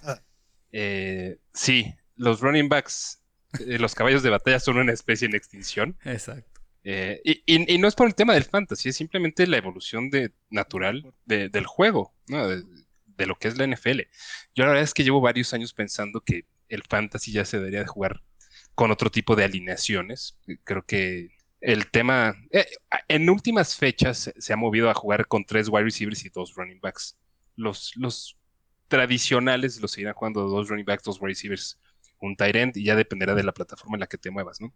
[0.72, 3.22] Eh, sí, los running backs,
[3.59, 5.97] eh, los caballos de batalla son una especie en extinción.
[6.03, 6.59] Exacto.
[6.92, 11.14] Eh, y, no es por el tema del fantasy, es simplemente la evolución de, natural
[11.24, 14.08] de- del juego, de, lo que es la NFL.
[14.56, 17.82] Yo la verdad es que llevo varios años pensando que el fantasy ya se debería
[17.82, 18.24] de jugar
[18.74, 20.40] con otro tipo de alineaciones.
[20.64, 21.30] Creo que
[21.62, 22.66] el tema, eh,
[23.08, 26.56] en últimas fechas se, se ha movido a jugar con tres wide receivers y dos
[26.56, 27.20] running backs.
[27.56, 28.36] Los, los
[28.88, 31.78] tradicionales los seguirán jugando dos running backs, dos wide receivers,
[32.20, 34.74] un tight end y ya dependerá de la plataforma en la que te muevas, ¿no?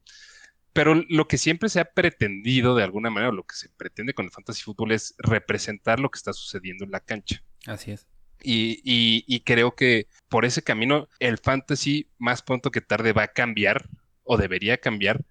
[0.73, 4.13] Pero lo que siempre se ha pretendido de alguna manera, o lo que se pretende
[4.13, 7.43] con el fantasy fútbol es representar lo que está sucediendo en la cancha.
[7.67, 8.07] Así es.
[8.41, 13.23] Y, y- y creo que por ese camino el fantasy más pronto que tarde va
[13.23, 13.87] a cambiar
[14.23, 15.23] o debería cambiar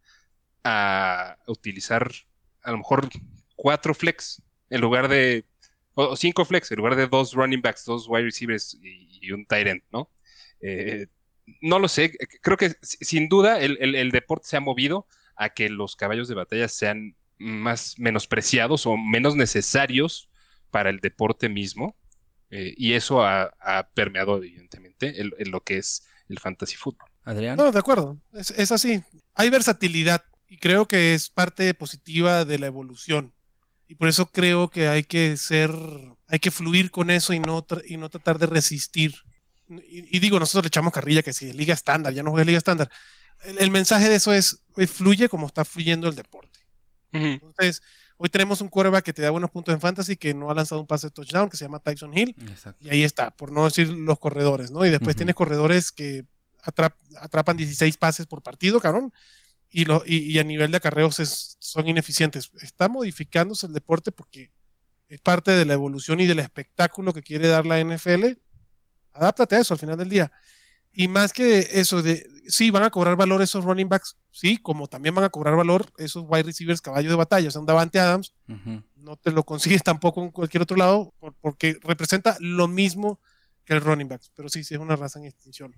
[0.65, 2.11] a utilizar
[2.63, 3.09] a lo mejor
[3.57, 5.45] cuatro flex en lugar de
[5.95, 9.45] o cinco flex en lugar de dos running backs, dos wide receivers y, y un
[9.45, 10.11] tight end, ¿no?
[10.61, 11.07] Eh,
[11.61, 15.07] no lo sé, creo que sin duda el, el- el deporte se ha movido
[15.37, 20.29] a que los caballos de batalla sean más menospreciados o menos necesarios
[20.71, 21.97] para el deporte mismo.
[22.51, 27.09] Eh, y eso ha, ha permeado, evidentemente, en, en lo que es el fantasy fútbol.
[27.25, 27.57] Adrián.
[27.57, 28.19] No, de acuerdo.
[28.33, 29.03] Es, es así.
[29.35, 33.33] Hay versatilidad y creo que es parte positiva de la evolución.
[33.89, 35.71] Y por eso creo que hay que ser,
[36.29, 39.15] hay que fluir con eso y no, tra- y no tratar de resistir.
[39.69, 42.45] Y, y digo, nosotros le echamos carrilla que si es liga estándar, ya no juega
[42.45, 42.91] liga estándar.
[43.45, 46.61] El, el mensaje de eso es, eh, fluye como está fluyendo el deporte.
[47.35, 47.83] Entonces,
[48.17, 50.81] hoy tenemos un quarterback que te da buenos puntos en fantasy que no ha lanzado
[50.81, 52.35] un pase de touchdown, que se llama Tyson Hill.
[52.49, 52.79] Exacto.
[52.85, 54.85] Y ahí está, por no decir los corredores, ¿no?
[54.87, 56.25] Y después tienes corredores que
[56.65, 59.13] atrap- atrapan 16 pases por partido, cabrón.
[59.71, 62.51] Y, lo, y, y a nivel de acarreos es- son ineficientes.
[62.63, 64.51] Está modificándose el deporte porque
[65.09, 68.39] es parte de la evolución y del espectáculo que quiere dar la NFL.
[69.13, 70.33] Adáptate a eso al final del día.
[70.93, 74.89] Y más que eso, de sí, van a cobrar valor esos running backs, sí, como
[74.89, 77.99] también van a cobrar valor esos wide receivers caballo de batalla, o sea, un Davante
[78.01, 78.35] Adams,
[78.97, 83.21] no te lo consigues tampoco en cualquier otro lado por- porque representa lo mismo
[83.65, 85.75] que el running back, pero sí, sí es una raza en extinción.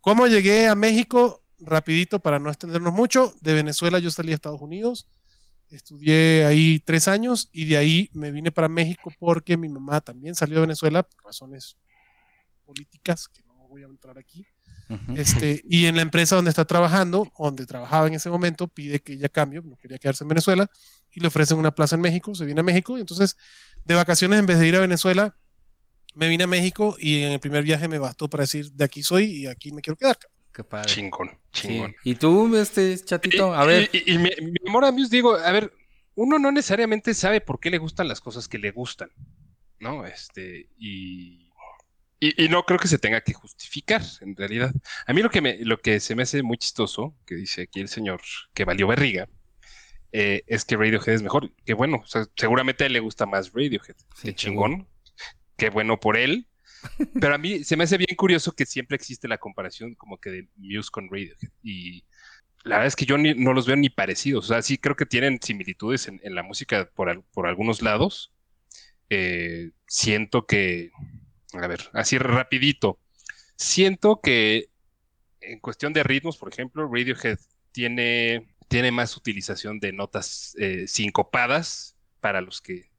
[0.00, 1.42] ¿Cómo llegué a México?
[1.58, 3.34] Rapidito para no extendernos mucho.
[3.40, 5.06] De Venezuela yo salí a Estados Unidos,
[5.68, 10.34] estudié ahí tres años y de ahí me vine para México porque mi mamá también
[10.34, 11.76] salió de Venezuela por razones
[12.64, 14.46] políticas que no voy a entrar aquí.
[14.88, 15.14] Ujú.
[15.16, 19.14] Este, y en la empresa donde está trabajando, donde trabajaba en ese momento, pide que
[19.14, 20.70] ella cambie, no quería quedarse en Venezuela,
[21.10, 23.36] y le ofrecen una plaza en México, se viene a México, y entonces
[23.84, 25.36] de vacaciones en vez de ir a Venezuela,
[26.14, 29.02] me vine a México y en el primer viaje me bastó para decir, de aquí
[29.02, 30.16] soy y aquí me quiero quedar.
[30.52, 30.86] Qué padre.
[30.88, 31.68] Chingón, Sí.
[31.68, 31.96] chingón.
[32.04, 33.52] ¿Y tú, este chatito?
[33.52, 33.90] A ver.
[33.92, 35.72] Y, y- y mi, mi amor a Muse, digo, a ver,
[36.14, 39.10] uno no necesariamente sabe por qué le gustan las cosas que le gustan,
[39.80, 40.06] ¿no?
[40.06, 41.43] Este, y,
[42.36, 44.72] y, y no creo que se tenga que justificar, en realidad.
[45.06, 47.80] A mí lo que, me, lo que se me hace muy chistoso, que dice aquí
[47.80, 48.20] el señor
[48.54, 49.28] que valió berriga,
[50.12, 51.52] eh, es que Radiohead es mejor.
[51.64, 53.96] Que bueno, o sea, seguramente a él le gusta más Radiohead.
[54.16, 54.88] Sí, Qué chingón.
[55.56, 56.48] Qué bueno por él.
[57.20, 60.30] Pero a mí se me hace bien curioso que siempre existe la comparación como que
[60.30, 61.50] de Muse con Radiohead.
[61.62, 62.04] Y
[62.64, 64.46] la verdad es que yo ni- no los veo ni parecidos.
[64.46, 67.82] O sea, sí creo que tienen similitudes en, en la música por, al- por algunos
[67.82, 68.32] lados.
[69.10, 70.90] Eh, siento que,
[71.60, 72.98] a ver, así rapidito.
[73.56, 74.68] Siento que
[75.40, 77.38] en cuestión de ritmos, por ejemplo, Radiohead
[77.72, 82.90] tiene, tiene más utilización de notas eh, sincopadas para los que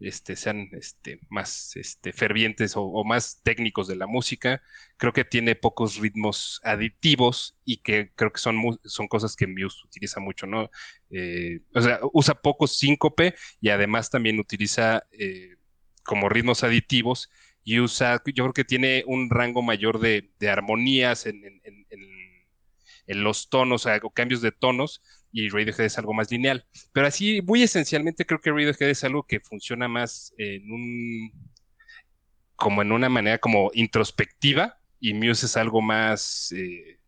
[0.00, 4.62] este, sean este, más este, fervientes o, más técnicos de la música.
[4.96, 9.78] Creo que tiene pocos ritmos aditivos y que creo que son, son cosas que Muse
[9.84, 10.70] utiliza mucho, ¿no?
[11.10, 15.56] Eh, o sea, usa poco síncope y además también utiliza eh,
[16.02, 17.30] como ritmos aditivos
[17.64, 21.86] y usa, yo creo que tiene un rango mayor de, de armonías en, en- en-
[21.90, 22.22] en-
[23.08, 25.02] en los tonos, o, sea, o cambios de tonos,
[25.32, 26.64] y Radiohead es algo más lineal.
[26.92, 31.32] Pero así, muy esencialmente, creo que Radiohead es algo que funciona más en un,
[32.54, 36.98] como en una manera como introspectiva, y Muse es algo más eh,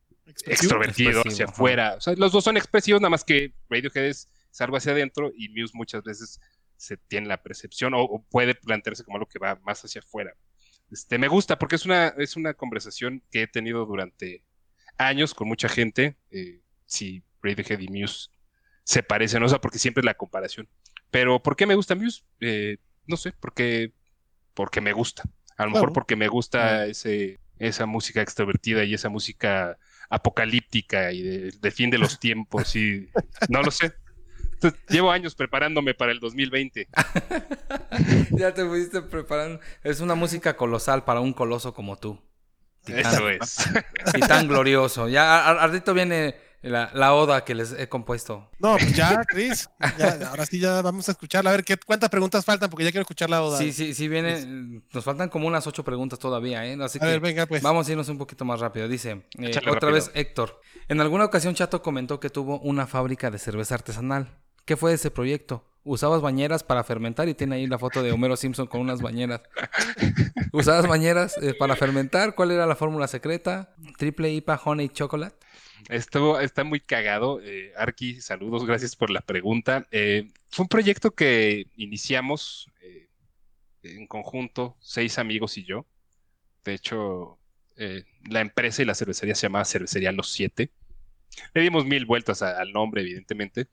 [0.46, 1.52] extrovertido Expresivo, hacia ajá.
[1.52, 1.94] afuera.
[1.96, 5.30] O sea, los dos son expresivos, nada más que Radiohead es, es algo hacia adentro
[5.36, 6.40] y Muse muchas veces
[6.76, 10.34] se tiene la percepción o, o puede plantearse como algo que va más hacia afuera.
[10.90, 14.44] Este, me gusta porque es una, es una conversación que he tenido durante
[14.98, 16.16] años con mucha gente.
[16.30, 18.30] eh, si Radiohead y Muse
[18.84, 20.68] se parecen, o sea, porque siempre es la comparación.
[21.10, 22.22] Pero ¿por qué me gusta Muse?
[22.40, 23.92] Eh, no sé, porque,
[24.54, 25.24] porque me gusta.
[25.56, 29.78] A lo mejor porque me gusta ese, esa música extrovertida y esa música
[30.10, 33.08] apocalíptica y de, de fin de los tiempos y
[33.48, 33.92] no lo sé.
[34.64, 36.88] Entonces, llevo años preparándome para el 2020.
[38.30, 39.60] ya te fuiste preparando.
[39.82, 42.18] Es una música colosal para un coloso como tú.
[42.86, 43.56] Eso es.
[44.12, 45.08] Titán glorioso.
[45.08, 48.50] Ya, ardito viene la, la, oda que les he compuesto.
[48.58, 49.68] No, pues ya, Chris.
[49.98, 51.50] Ya, ahora sí ya vamos a escucharla.
[51.50, 52.70] A ver, ¿qué, ¿cuántas preguntas faltan?
[52.70, 53.58] Porque ya quiero escuchar la oda.
[53.58, 54.82] Sí, sí, sí, viene.
[54.92, 56.76] Nos faltan como unas ocho preguntas todavía, ¿eh?
[56.82, 57.62] Así a ver, venga, pues.
[57.62, 58.88] Vamos a irnos un poquito más rápido.
[58.88, 60.60] Dice, eh, otra vez Héctor.
[60.88, 64.43] En alguna ocasión Chato comentó que tuvo una fábrica de cerveza artesanal.
[64.64, 65.64] ¿Qué fue ese proyecto?
[65.84, 69.42] Usabas bañeras para fermentar y tiene ahí la foto de Homero Simpson con unas bañeras.
[70.52, 72.34] ¿Usabas bañeras eh, para fermentar?
[72.34, 73.74] ¿Cuál era la fórmula secreta?
[73.98, 75.36] ¿Triple IPA Honey Chocolate?
[75.88, 77.40] Esto está muy cagado.
[77.42, 79.86] Eh, Arki, saludos, gracias por la pregunta.
[79.90, 83.08] Eh, fue un proyecto que iniciamos eh,
[83.82, 85.86] en conjunto, seis amigos y yo.
[86.64, 87.38] De hecho,
[87.76, 90.70] la empresa y la cervecería se llamaba Cervecería Los Siete.
[91.52, 93.66] Le dimos mil vueltas al nombre, evidentemente.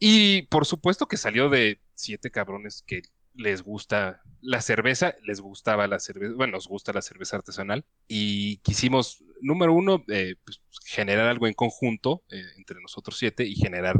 [0.00, 3.02] Y por supuesto que salió de siete cabrones que
[3.34, 7.84] les gusta la cerveza, les gustaba la cerveza, bueno, nos gusta la cerveza artesanal.
[8.08, 13.54] Y quisimos, número uno, eh, pues, generar algo en conjunto eh, entre nosotros siete y
[13.56, 13.96] generar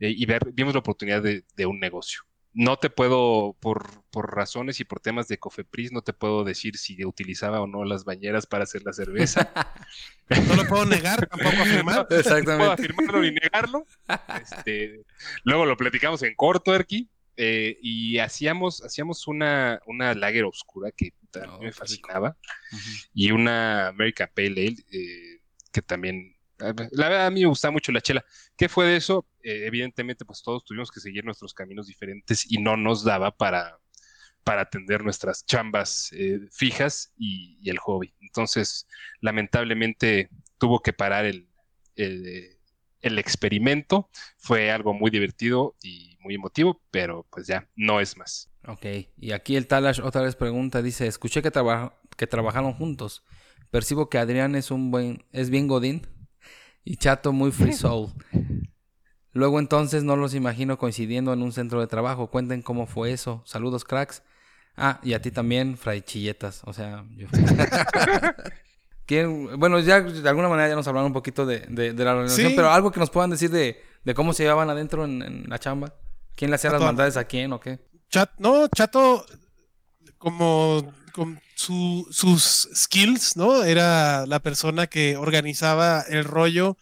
[0.00, 2.22] eh, y ver, vimos la oportunidad de, de un negocio.
[2.60, 6.76] No te puedo, por, por razones y por temas de Cofepris, no te puedo decir
[6.76, 9.52] si utilizaba o no las bañeras para hacer la cerveza.
[10.48, 11.94] No lo puedo negar, tampoco afirmar.
[11.98, 12.72] No puedo Exactamente.
[12.72, 13.86] afirmarlo ni negarlo.
[14.42, 15.02] Este,
[15.44, 21.12] luego lo platicamos en corto, Erki, eh, y hacíamos, hacíamos una, una lager oscura que
[21.12, 22.36] puta, Oh, me fascinaba,
[23.14, 25.40] y una American Pale Ale, eh,
[25.72, 28.24] que también, la verdad a mí me gustaba mucho la chela.
[28.56, 29.26] ¿Qué fue de eso?
[29.42, 33.78] Eh, evidentemente, pues todos tuvimos que seguir nuestros caminos diferentes y no nos daba para,
[34.44, 38.14] para atender nuestras chambas eh, fijas y, el hobby.
[38.20, 38.86] Entonces,
[39.20, 41.48] lamentablemente, tuvo que parar el,
[41.96, 42.58] el, eh,
[43.02, 44.08] el experimento.
[44.38, 48.50] Fue algo muy divertido y muy emotivo, pero pues ya, no es más.
[48.66, 48.86] Ok,
[49.16, 53.22] y aquí el Talash otra vez pregunta, dice, escuché que, traba- que trabajaron juntos.
[53.70, 56.06] Percibo que Adrián es un buen, es bien godín
[56.92, 58.10] y Chato muy free soul.
[59.32, 62.28] Luego entonces no los imagino coincidiendo en un centro de trabajo.
[62.30, 63.42] Cuenten cómo fue eso.
[63.44, 64.22] Saludos, cracks.
[64.76, 66.62] Ah, y a ti también, Fray Chilletas.
[66.64, 67.26] O sea, yo...
[69.06, 72.12] ¿Quién- Bueno, ya de alguna manera ya nos hablaron un poquito de, de- de la
[72.12, 72.56] organización, Sí.
[72.56, 75.58] pero algo que nos puedan decir de, de cómo se llevaban adentro en, en la
[75.58, 75.94] chamba.
[76.34, 77.80] ¿Quién le hacía las maldades a quién o qué?
[78.10, 79.24] Chat, no, Chato,
[80.18, 83.64] como con su- sus skills, ¿no?
[83.64, 86.76] Era la persona que organizaba el rollo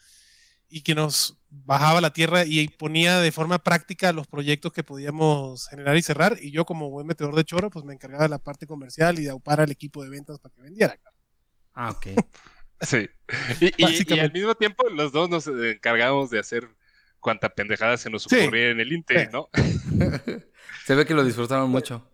[0.69, 4.85] y que nos bajaba a la tierra y ponía de forma práctica los proyectos que
[4.85, 6.37] podíamos generar y cerrar.
[6.43, 9.25] Y yo, como buen metedor de choro, pues me encargaba de la parte comercial y
[9.25, 10.99] de aupar al equipo de ventas para que vendiera.
[11.75, 12.07] Ah, ok.
[12.83, 13.09] Sí.
[13.63, 16.69] Y, y- al mismo tiempo, los dos nos encargábamos de hacer
[17.21, 18.37] cuanta pendejada se nos Sí.
[18.39, 19.29] ocurriera en el Inter, Sí.
[19.33, 19.49] ¿no?
[20.85, 22.07] Se ve que lo disfrutaron mucho.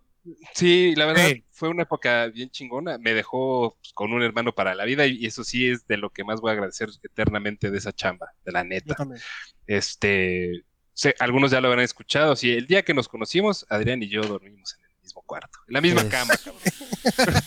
[0.55, 1.45] Sí, la verdad Sí.
[1.51, 2.97] fue una época bien chingona.
[2.99, 6.11] Me dejó pues, con un hermano para la vida y eso sí es de lo
[6.11, 8.95] que más voy a agradecer eternamente de esa chamba, de la Yo neta.
[8.95, 9.21] también.
[9.67, 10.65] Este,
[10.95, 12.37] sé, algunos ya lo habrán escuchado.
[12.37, 15.75] Sí, el día que nos conocimos, Adrián y yo dormimos en el mismo cuarto, en
[15.75, 16.35] la misma Pues- cama.
[16.37, 16.63] cabrón.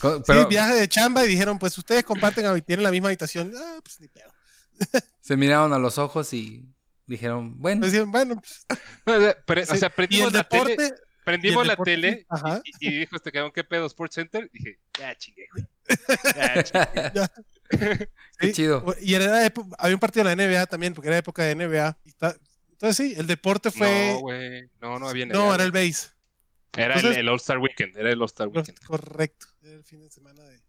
[0.00, 3.52] Co- Sí, Pero viaje de chamba y dijeron, pues ustedes comparten, tienen la misma habitación.
[3.56, 4.32] Ah, pues ni pedo.
[5.20, 6.64] se miraron a los ojos y
[7.12, 8.36] dijeron, bueno, decían, bueno,
[9.04, 9.72] pues, sí.
[9.72, 10.94] o sea, prendimos el la tele, deporte,
[11.24, 12.26] prendimos el la tele
[12.80, 13.86] y, y dijo este cabrón, ¿qué pedo?
[13.86, 14.50] Sports Center.
[14.52, 15.66] Dije, ya chingué, güey.
[16.36, 17.28] Ya chingué.
[18.38, 18.84] qué Sí, chido.
[19.00, 21.96] Y era época, había un partido de la NBA también, porque era época de NBA.
[22.04, 22.10] y
[22.72, 24.10] entonces sí, el deporte fue.
[24.14, 24.62] No, güey.
[24.80, 25.54] No, no había No, NBA.
[25.54, 26.08] era el base.
[26.74, 27.96] Era el- Entonces- el, All-Star Weekend.
[27.96, 28.78] Era el All-Star Weekend.
[28.80, 29.46] Correcto.
[29.62, 30.60] Era el fin de semana de-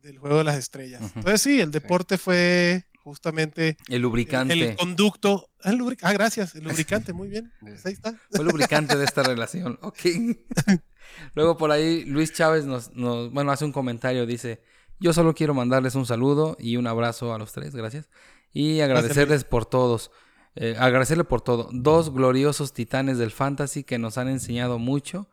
[0.00, 1.02] del juego de las estrellas.
[1.16, 4.52] Entonces sí, el deporte fue justamente El el, lubricante.
[4.70, 5.48] el conducto.
[5.62, 7.52] Ah, el lubric- ah, gracias, el lubricante, muy bien.
[7.60, 8.12] Pues ahí está.
[8.30, 9.78] Fue el lubricante de esta relación.
[9.82, 9.98] Ok.
[11.34, 14.60] Luego por ahí Luis Chávez nos, nos, bueno, hace un comentario, dice,
[14.98, 18.08] yo solo quiero mandarles un saludo y un abrazo a los tres, gracias.
[18.52, 20.10] Y agradecerles por todos.
[20.56, 21.68] eh, agradecerle por todo.
[21.72, 25.28] Dos gloriosos titanes del fantasy que nos han enseñado mucho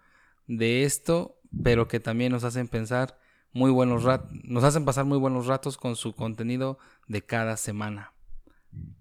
[0.48, 3.18] de esto, pero que también nos hacen pensar
[3.54, 6.78] muy buenos ratos, nos hacen pasar muy buenos ratos con su contenido
[7.08, 8.14] de cada semana.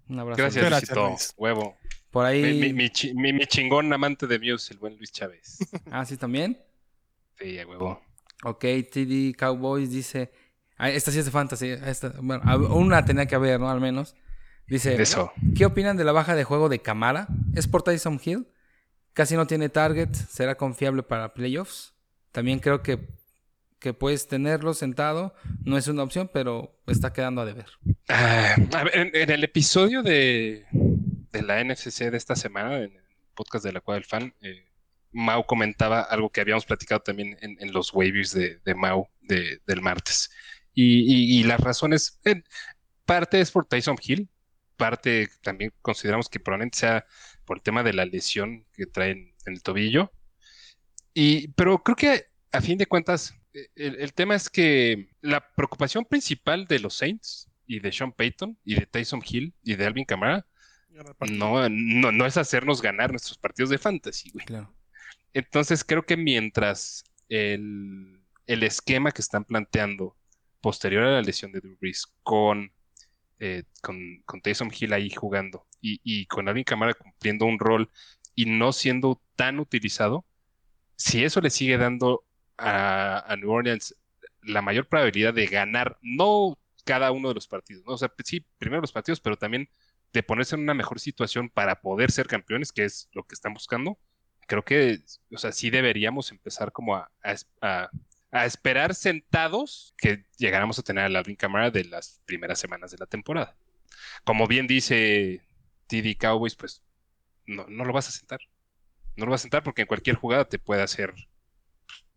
[0.09, 0.43] Un abrazo.
[0.43, 0.71] Gracias, Luis.
[0.71, 1.09] Gracias, Luisito.
[1.09, 1.35] Luis.
[1.37, 1.77] Huevo.
[2.11, 2.43] Por ahí.
[2.43, 5.59] Mi, mi- mi chi- mi- mi chingón amante de Muse, el buen Luis Chávez.
[5.91, 6.61] Ah, sí, también.
[7.39, 8.01] Sí, a huevo.
[8.45, 10.31] Ok, TD Cowboys dice.
[10.77, 11.69] ah, esta sí es de fantasy.
[11.71, 12.43] Esta, bueno,
[12.77, 13.71] una tenía que haber, ¿no?
[13.71, 14.15] Al menos.
[14.67, 15.01] Dice.
[15.01, 15.33] Eso.
[15.57, 17.29] ¿Qué opinan de la baja de juego de Camara?
[17.55, 18.47] ¿Es por Tyson Hill?
[19.15, 20.13] Casi no tiene target.
[20.13, 21.95] ¿Será confiable para playoffs?
[22.33, 23.09] También creo que,
[23.83, 25.35] que puedes tenerlo sentado.
[25.65, 27.67] No es una opción, pero está quedando a deber.
[28.09, 28.55] Ah,
[28.85, 33.03] ver, en, el episodio de, de la NFCC de esta semana, en el
[33.35, 34.69] podcast de la Cueva del Fan, eh,
[35.11, 40.31] Mau comentaba algo que habíamos platicado también en, los waivers de, Mau del martes.
[40.75, 42.21] Y, las razones,
[43.05, 44.29] parte es por Tyson Hill,
[44.77, 47.05] parte también consideramos que probablemente sea
[47.45, 50.13] por el tema de la lesión que trae en, el tobillo.
[51.13, 56.05] Y, pero creo que a fin de cuentas, e, el, tema es que la preocupación
[56.05, 60.05] principal de los Saints y de Sean Payton y de Tyson Hill y de Alvin
[60.05, 60.47] Kamara
[61.31, 64.45] no, no, no, es hacernos ganar nuestros partidos de fantasy, güey.
[64.45, 64.73] Claro.
[65.33, 70.17] Entonces creo que mientras el, esquema que están planteando
[70.61, 72.71] posterior a la lesión de Drew Brees con,
[73.39, 77.91] eh, con, con, Taysom Hill ahí jugando y, con Alvin Kamara cumpliendo un rol
[78.35, 80.25] y no siendo tan utilizado,
[80.97, 82.25] si eso le sigue dando
[82.59, 83.95] a, New Orleans
[84.43, 87.93] la mayor probabilidad de ganar, no cada uno de los partidos, ¿no?
[87.93, 89.69] o sea, sí, primero los partidos, pero también
[90.13, 93.55] de ponerse en una mejor situación para poder ser campeones, que es lo que están
[93.55, 93.99] buscando,
[94.47, 95.01] creo que,
[95.33, 97.11] o sea, sí deberíamos empezar como a,
[98.45, 103.07] esperar sentados que llegáramos a tener a Alvin Camara de las primeras semanas de la
[103.07, 103.55] temporada.
[104.25, 105.43] Como bien dice
[105.87, 106.83] TD Cowboys, pues
[107.47, 108.41] no, no lo vas a sentar.
[109.17, 111.13] No lo vas a sentar porque en cualquier jugada te puede hacer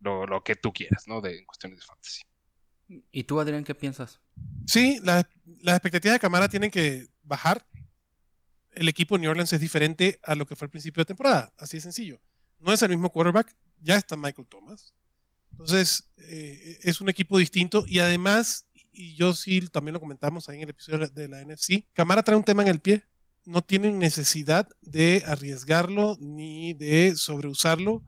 [0.00, 1.20] lo, que tú quieras, ¿no?
[1.20, 2.22] De, en cuestiones de fantasy.
[3.10, 4.20] ¿Y tú, Adrián, qué piensas?
[4.66, 5.24] Sí, las
[5.64, 7.66] expectativas de Camara tienen que bajar
[8.76, 11.52] el equipo de New Orleans es diferente a lo que fue al principio de temporada.
[11.56, 12.20] Así de sencillo.
[12.60, 14.94] No es el mismo quarterback, ya está Michael Thomas.
[15.50, 20.56] Entonces, eh, es un equipo distinto y además, y yo sí también lo comentamos ahí
[20.56, 23.04] en el episodio de la NFC, Camara trae un tema en el pie.
[23.44, 28.04] No tienen necesidad de arriesgarlo ni de sobreusarlo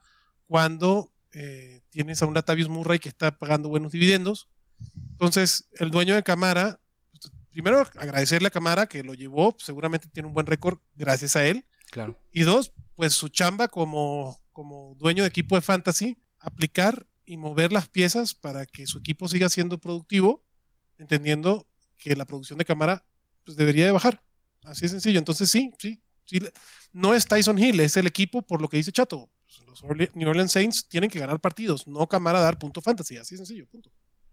[0.46, 4.48] cuando eh, tienes a un Latavius Murray que está pagando buenos dividendos.
[5.12, 6.80] Entonces, el dueño de Camara
[7.62, 11.64] primero, agradecerle a Camara que lo llevó, seguramente tiene un buen récord gracias a él.
[11.90, 12.16] Claro.
[12.30, 17.72] Y dos, pues su chamba como, como dueño de equipo de fantasy, aplicar y mover
[17.72, 20.44] las piezas para que su equipo siga siendo productivo,
[20.98, 21.66] entendiendo
[21.96, 23.04] que la producción de Camara
[23.44, 24.22] pues, debería de bajar.
[24.62, 25.18] Así de sencillo.
[25.18, 26.40] Entonces sí, sí, sí.
[26.92, 29.28] No es Tyson Hill, es el equipo por lo que dice Chato.
[29.66, 29.82] Los
[30.14, 33.16] New Orleans Saints tienen que ganar partidos, no Camara dar punto fantasy.
[33.16, 33.90] Así de sencillo, punto.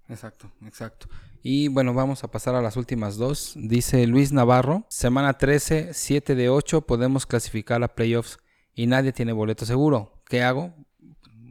[0.07, 1.07] Exacto, exacto.
[1.41, 3.53] Y bueno, vamos a pasar a las últimas dos.
[3.55, 8.37] Dice Luis Navarro, semana 13, 7 de 8, podemos clasificar a playoffs
[8.73, 10.21] y nadie tiene boleto seguro.
[10.27, 10.75] ¿Qué hago?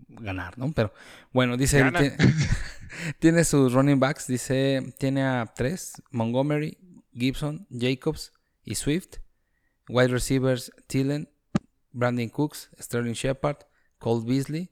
[0.08, 0.72] Ganar, ¿no?
[0.72, 0.92] Pero
[1.32, 2.16] bueno, dice, tiene,
[3.18, 6.78] tiene, sus running backs, dice, tiene a tres, Montgomery,
[7.12, 9.18] Gibson, Jacobs y Swift.
[9.88, 11.28] Wide receivers, Tillen,
[11.94, 13.58] Brandon Cooks, Sterling Shepard,
[13.98, 14.70] Cole Beasley.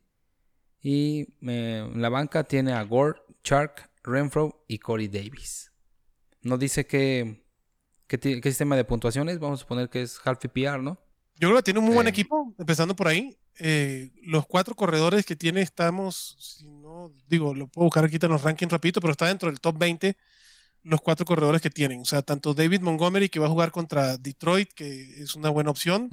[0.83, 5.73] Y eh, en la banca tiene a Gore, Chark, Renfro y Corey Davis.
[6.43, 7.45] No dice qué,
[8.09, 10.99] qué, sistema de puntuaciones, vamos a suponer que es half PPR, ¿no?
[11.37, 12.11] Yo creo que tiene un muy buen eh.
[12.11, 13.39] equipo, empezando por ahí.
[13.59, 18.31] Eh, los cuatro corredores que tiene, estamos, si no, digo, lo puedo buscar aquí en
[18.31, 20.17] los rankings rapidito, pero está dentro del top 20
[20.85, 22.01] los cuatro corredores que tienen.
[22.01, 25.71] O sea, tanto David Montgomery, que va a jugar contra Detroit, que es una buena
[25.71, 26.11] opción,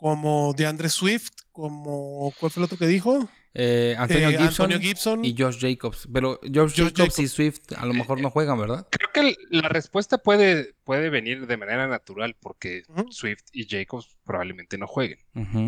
[0.00, 3.28] como DeAndre Swift, como, ¿cuál fue el otro que dijo?
[3.52, 6.08] Eh, Antonio, Gibson y Josh Jacobs.
[6.12, 8.86] Pero Josh, Jacobs, y Swift a lo mejor no juegan, ¿verdad?
[8.90, 14.78] Creo que la respuesta puede, puede venir de manera natural porque Swift y Jacobs probablemente
[14.78, 15.18] no jueguen.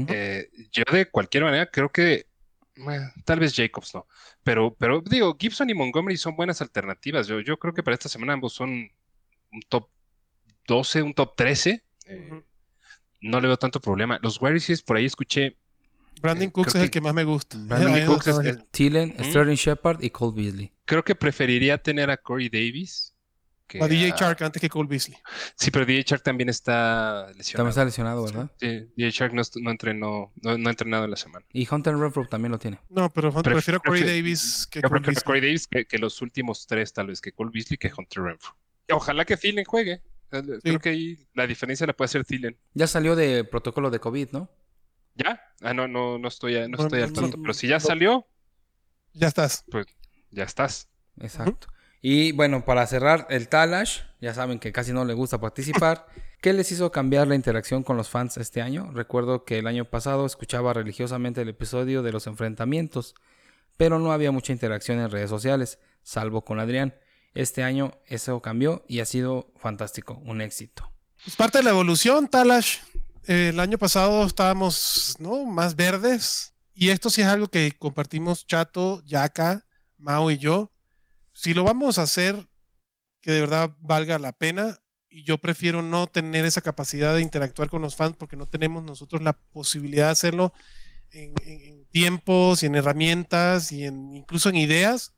[0.09, 2.27] Eh, yo de cualquier manera creo que
[3.25, 4.07] tal vez Jacobs no.
[4.43, 7.27] Pero, pero digo, Gibson y Montgomery son buenas alternativas.
[7.27, 9.89] Yo, yo creo que para esta semana ambos son un top
[10.69, 11.85] 12, un top 13.
[12.07, 12.43] Eh,
[13.23, 14.19] no le veo tanto problema.
[14.23, 15.57] Los Warriors por ahí escuché
[16.21, 17.59] Brandon eh, Cooks es el que más me gusta.
[17.59, 20.73] Brandon Cooks es Thielen, Sterling Shepard y Cole Beasley.
[20.85, 23.15] Creo que preferiría tener a Corey Davis.
[23.67, 25.17] Que a DJ Chark antes que Cole Beasley.
[25.57, 27.57] Sí, pero DJ Chark también está lesionado.
[27.57, 28.51] También está lesionado, ¿verdad?
[28.61, 31.45] Sí, DJ Chark no, entrenó, no, ha entrenado en la semana.
[31.53, 32.79] Y Hunter Renfro también lo tiene.
[32.91, 35.25] No, pero prefiero a Corey Davis que Cole Beasley.
[35.25, 38.55] Corey Davis que, los últimos tres, tal vez, que Cole Beasley que Hunter Renfro.
[38.91, 40.03] Ojalá que Thielen juegue.
[40.63, 42.57] Creo que ahí la diferencia la puede hacer Thielen.
[42.75, 44.51] Ya salió de protocolo de COVID, ¿no?
[45.15, 45.41] ¿Ya?
[45.61, 47.39] Ah, no, no, no estoy, no estoy al tanto.
[47.41, 48.27] Pero si ya salió.
[49.13, 49.65] Ya estás.
[49.71, 49.87] Pues
[50.31, 50.89] ya estás.
[51.21, 51.69] Exacto.
[52.01, 56.07] Y bueno, para cerrar el Talash, ya saben que casi no le gusta participar.
[56.41, 58.91] ¿Qué les hizo cambiar la interacción con los fans este año?
[58.93, 63.15] Recuerdo que el año pasado escuchaba religiosamente el episodio de los enfrentamientos,
[63.77, 66.95] pero no había mucha interacción en redes sociales, salvo con Adrián.
[67.35, 70.93] Este año eso cambió y ha sido fantástico, un éxito.
[71.27, 72.79] Es parte de la evolución, Talash
[73.25, 75.45] el año pasado estábamos ¿no?
[75.45, 79.65] más verdes y esto sí es algo que compartimos Chato, Yaka,
[79.99, 80.73] Mao y yo.
[81.33, 82.49] Si lo vamos a hacer
[83.21, 84.79] que de verdad valga la pena
[85.09, 88.83] y yo prefiero no tener esa capacidad de interactuar con los fans porque no tenemos
[88.83, 90.53] nosotros la posibilidad de hacerlo
[91.11, 95.15] en, en tiempos y en herramientas y en, incluso en ideas.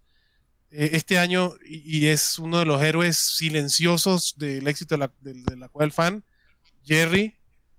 [0.77, 5.57] Eh, este año, y, es uno de los héroes silenciosos del éxito de la, de
[5.57, 6.25] la cual fan,
[6.85, 7.37] Jerry,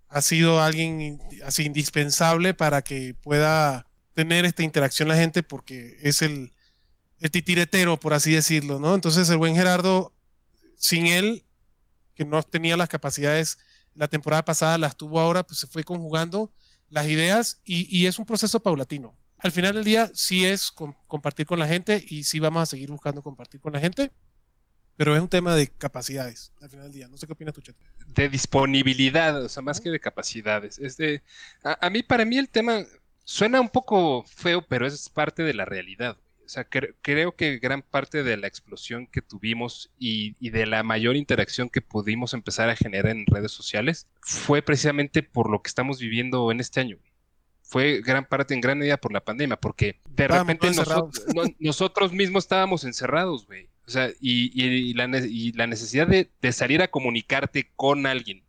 [0.08, 6.22] ha sido alguien así indispensable para que pueda tener esta interacción la gente porque es
[6.22, 6.54] el,
[7.20, 8.96] el titiretero, por así decirlo, ¿no?
[8.96, 10.14] Entonces el buen Gerardo,
[10.78, 11.44] sin él,
[12.16, 13.58] que no tenía las capacidades
[13.94, 16.50] la temporada pasada, las tuvo ahora, pues se fue conjugando
[16.90, 19.18] las ideas y, y es un proceso paulatino.
[19.40, 22.66] Al final del día sí es con, compartir con la gente y sí vamos a
[22.66, 24.12] seguir buscando compartir con la gente,
[24.96, 27.08] pero es un tema de capacidades al final del día.
[27.08, 27.76] No sé qué opinas tú, Chet.
[28.08, 30.80] De disponibilidad, o sea, más que de capacidades.
[30.80, 31.22] Es de,
[31.64, 32.84] a, a mí, para mí el tema
[33.26, 36.18] suena un poco feo, pero es parte de la realidad.
[36.46, 40.68] O sea, cre creo que gran parte de la explosión que tuvimos y, y, de
[40.68, 45.64] la mayor interacción que pudimos empezar a generar en redes sociales fue precisamente por lo
[45.64, 46.98] que estamos viviendo en este año.
[47.68, 51.44] Fue gran parte, en gran medida por la pandemia, porque de Estábamos repente nosotros, no,
[51.60, 53.70] nosotros mismos estábamos encerrados, güey.
[53.88, 58.46] O sea, y, y, la, y la necesidad de, de salir a comunicarte con alguien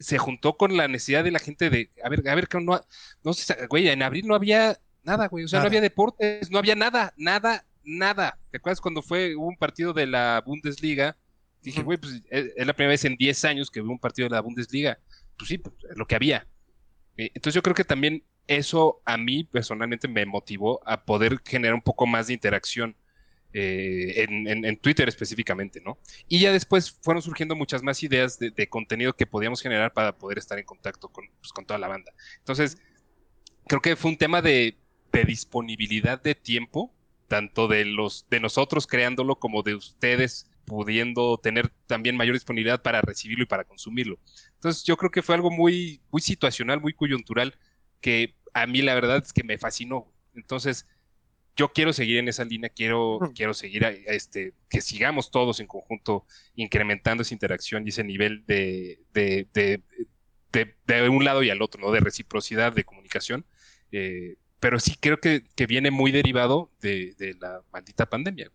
[0.00, 2.80] se juntó con la necesidad de la gente de, a ver, a ver, no,
[3.22, 5.64] no sé, güey, en abril no había nada, güey, o sea, nada.
[5.64, 8.38] no había deportes, no había nada, nada, nada.
[8.50, 11.16] ¿Te acuerdas cuando fue hubo un partido de la Bundesliga?
[11.62, 14.28] Dije, güey, pues es, es, la primera vez en 10 años que hubo un partido
[14.28, 14.98] de la Bundesliga.
[15.36, 16.46] Pues sí, pues, es lo que había.
[17.16, 21.74] Eh, entonces yo creo que también eso a mí personalmente me motivó a poder generar
[21.74, 22.96] un poco más de interacción
[23.52, 25.98] eh, en, Twitter específicamente, ¿no?
[26.28, 30.38] Y ya después fueron surgiendo muchas más ideas de, contenido que podíamos generar para poder
[30.38, 32.12] estar en contacto con, pues, con toda la banda.
[32.38, 32.78] Entonces,
[33.66, 34.76] creo que fue un tema de,
[35.12, 36.92] de, disponibilidad de tiempo,
[37.26, 43.00] tanto de los de nosotros creándolo como de ustedes pudiendo tener también mayor disponibilidad para
[43.00, 44.20] recibirlo y para consumirlo.
[44.54, 47.56] Entonces, yo creo que fue algo muy, muy situacional, muy coyuntural,
[48.00, 50.12] que a mí la verdad es que me fascinó.
[50.36, 50.86] Entonces,
[51.56, 53.32] yo quiero seguir en esa línea, quiero, -huh.
[53.34, 58.44] quiero seguir, a, este, que sigamos todos en conjunto incrementando esa interacción y ese nivel
[58.46, 59.82] de, de, de,
[60.52, 61.90] de, de un lado y al otro, ¿no?
[61.90, 63.44] De reciprocidad, de comunicación.
[63.90, 68.52] Eh, pero sí creo que, que, viene muy derivado de, de la maldita pandemia.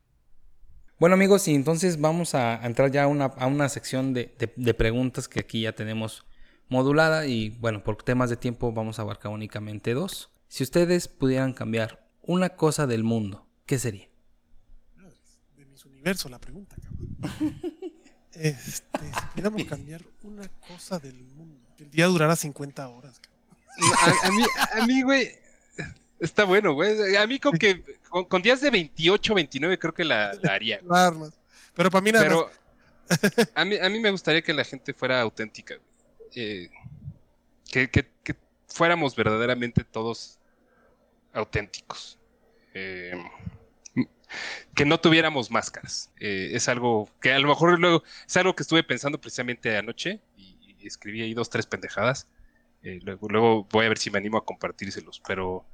[0.97, 4.53] Bueno amigos, y entonces vamos a entrar ya a una, a una sección de, de,
[4.55, 6.25] de, preguntas que aquí ya tenemos
[6.69, 10.31] modulada y bueno, por temas de tiempo vamos a abarcar únicamente dos.
[10.47, 14.07] Si ustedes pudieran cambiar una cosa del mundo, ¿qué sería?
[15.57, 17.59] De mis universos la pregunta, cabrón.
[18.31, 23.97] este, si pudiéramos cambiar una cosa del mundo, el día durara 50 horas, cabrón.
[24.01, 24.43] A, a, mí,
[24.81, 25.29] a mí, güey,
[26.19, 27.15] está bueno, güey.
[27.15, 30.79] A mí con que con, con, días de 28, 29 creo que la, la haría.
[30.83, 31.31] Güey.
[31.73, 32.49] Pero para mí nada Pero
[33.53, 35.75] a, mí, a mí me gustaría que la gente fuera auténtica.
[36.35, 36.69] Eh,
[37.69, 38.35] que, que, que,
[38.67, 40.39] fuéramos verdaderamente todos
[41.33, 42.17] auténticos.
[42.73, 43.13] Eh,
[44.73, 46.11] que no tuviéramos máscaras.
[46.19, 50.19] Eh, es algo que a lo mejor luego es algo que estuve pensando precisamente anoche
[50.37, 52.27] y, y escribí ahí dos, tres pendejadas.
[52.85, 55.65] Eh, luego, luego voy a ver si me animo a compartírselos, pero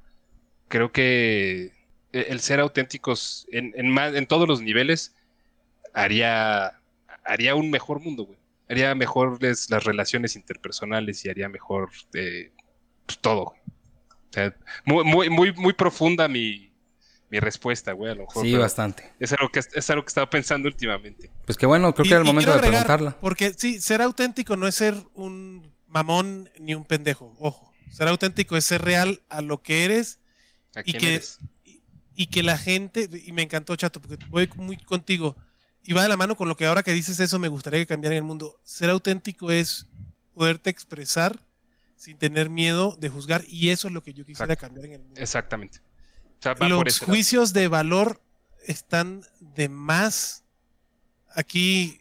[0.72, 1.70] creo que
[2.12, 5.14] el ser auténticos en, en, más, en todos los niveles
[5.92, 6.80] haría,
[7.24, 8.38] haría un mejor mundo, güey.
[8.70, 12.52] Haría mejores las relaciones interpersonales y haría mejor eh,
[13.04, 13.44] pues, todo.
[13.44, 13.60] Güey.
[13.60, 14.56] O sea,
[14.86, 16.72] muy, muy, muy, muy profunda mi,
[17.28, 18.42] mi respuesta, güey, a lo mejor.
[18.42, 19.12] Sí, bastante.
[19.20, 21.30] Es algo, que, es algo que estaba pensando últimamente.
[21.44, 23.20] Pues que bueno, creo y, que era el momento de agregar, preguntarla.
[23.20, 27.70] Porque sí, ser auténtico no es ser un mamón ni un pendejo, ojo.
[27.90, 30.21] Ser auténtico es ser real a lo que eres
[30.84, 31.38] y que, eres?
[32.14, 35.36] y que la gente, y me encantó, Chato, porque voy muy contigo,
[35.84, 37.86] y va de la mano con lo que ahora que dices eso me gustaría que
[37.86, 38.60] cambiara en el mundo.
[38.62, 39.86] Ser auténtico es
[40.34, 41.40] poderte expresar
[41.96, 44.66] sin tener miedo de juzgar y eso es lo que yo quisiera Exacto.
[44.66, 45.20] cambiar en el mundo.
[45.20, 45.78] Exactamente.
[46.38, 47.60] O sea, Los juicios lado.
[47.60, 48.20] de valor
[48.66, 50.44] están de más
[51.34, 52.00] aquí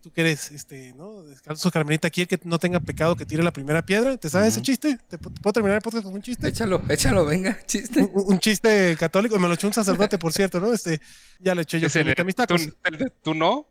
[0.00, 1.22] tú que eres este, ¿no?
[1.22, 4.16] Descalzo Carmelita aquí el que no tenga pecado que tire la primera piedra.
[4.16, 4.52] ¿Te sabes uh -huh.
[4.52, 4.98] ese chiste?
[5.08, 6.48] ¿Te puedo terminar el podcast con un chiste?
[6.48, 8.02] Échalo, échalo, venga, chiste.
[8.02, 10.72] Un, un chiste católico, me lo echó un sacerdote, por cierto, ¿no?
[10.72, 11.00] Este,
[11.38, 12.66] ya le eché yo a mis tacos.
[12.66, 13.66] ¿Tú, ¿Tú no?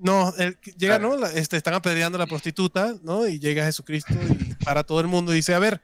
[0.00, 1.24] No, el, llega, ¿no?
[1.26, 3.26] Este, están apedreando a la prostituta, ¿no?
[3.26, 5.80] Y llega Jesucristo y para todo el mundo y dice, a ver,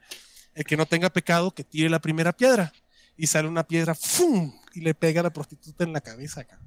[0.53, 2.71] el que no tenga pecado, que tire la primera piedra.
[3.17, 4.53] Y sale una piedra, ¡fum!
[4.73, 6.59] Y le pega a la prostituta en la cabeza, acá.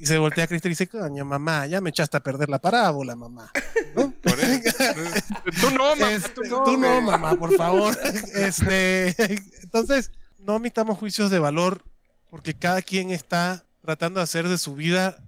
[0.00, 2.58] Y se voltea a Cristo y dice, coño, mamá, ya me echaste a perder la
[2.58, 3.52] parábola, mamá.
[3.94, 4.14] ¿No?
[5.60, 6.10] tú no, mamá.
[6.10, 7.94] Este, tú, no, tú no, mamá, por favor.
[8.34, 9.14] Este,
[9.62, 11.84] entonces, no omitamos juicios de valor
[12.30, 15.22] porque cada quien está tratando de hacer de su vida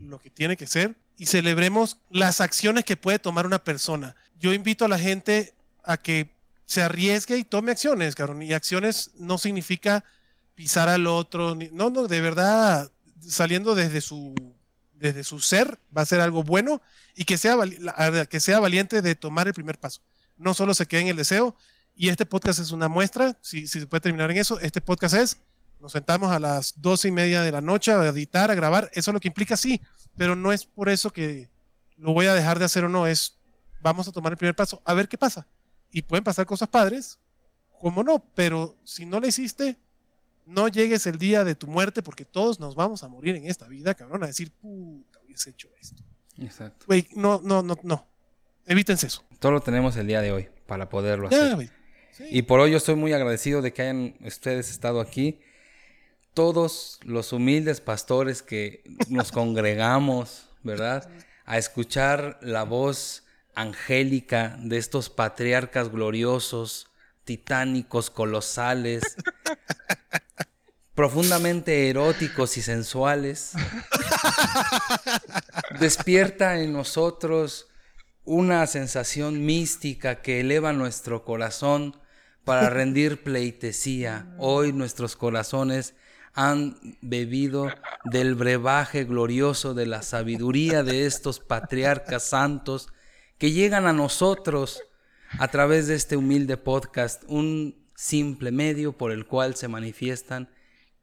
[0.00, 4.16] lo que tiene que ser y celebremos las acciones que puede tomar una persona.
[4.40, 5.52] Yo invito a la gente
[5.82, 8.40] a que se arriesgue y tome acciones, cabrón.
[8.40, 10.02] Y acciones no significa
[10.54, 11.54] pisar al otro.
[11.72, 12.90] no, no, de verdad,
[13.28, 14.34] saliendo desde su,
[14.94, 16.80] desde su ser, va a ser algo bueno
[17.14, 17.56] y que sea,
[18.28, 20.00] que sea valiente de tomar el primer paso.
[20.36, 21.56] No solo se quede en el deseo.
[21.96, 25.14] Y este podcast es una muestra, si, si se puede terminar en eso, este podcast
[25.14, 25.36] es,
[25.80, 29.12] nos sentamos a las doce y media de la noche a editar, a grabar, eso
[29.12, 29.80] es lo que implica, sí,
[30.16, 31.50] pero no es por eso que
[31.96, 33.38] lo voy a dejar de hacer o no, es
[33.80, 35.46] vamos a tomar el primer paso, a ver qué pasa.
[35.92, 37.20] Y pueden pasar cosas padres,
[37.78, 39.78] como no, pero si no lo hiciste,
[40.46, 43.66] no llegues el día de tu muerte porque todos nos vamos a morir en esta
[43.68, 46.02] vida, cabrón, a decir, puta, hubiese hecho esto.
[46.38, 46.86] Exacto.
[46.86, 48.06] Güey, no, no, no, no.
[48.66, 49.24] Evítense eso.
[49.38, 51.70] Todo lo tenemos el día de hoy para poderlo hacer.
[52.30, 55.40] Y por hoy yo estoy muy agradecido de que hayan ustedes estado aquí.
[56.32, 61.08] Todos los humildes pastores que nos congregamos, ¿verdad?
[61.44, 63.24] A escuchar la voz
[63.54, 66.88] angélica de estos patriarcas gloriosos,
[67.24, 69.02] titánicos, colosales,
[70.94, 73.52] profundamente eróticos y sensuales,
[75.80, 77.68] despierta en nosotros
[78.24, 81.96] una sensación mística que eleva nuestro corazón
[82.44, 84.34] para rendir pleitesía.
[84.38, 85.94] Hoy nuestros corazones
[86.34, 87.68] han bebido
[88.04, 92.88] del brebaje glorioso de la sabiduría de estos patriarcas santos
[93.38, 94.82] que llegan a nosotros
[95.38, 100.48] a través de este humilde podcast, un simple medio por el cual se manifiestan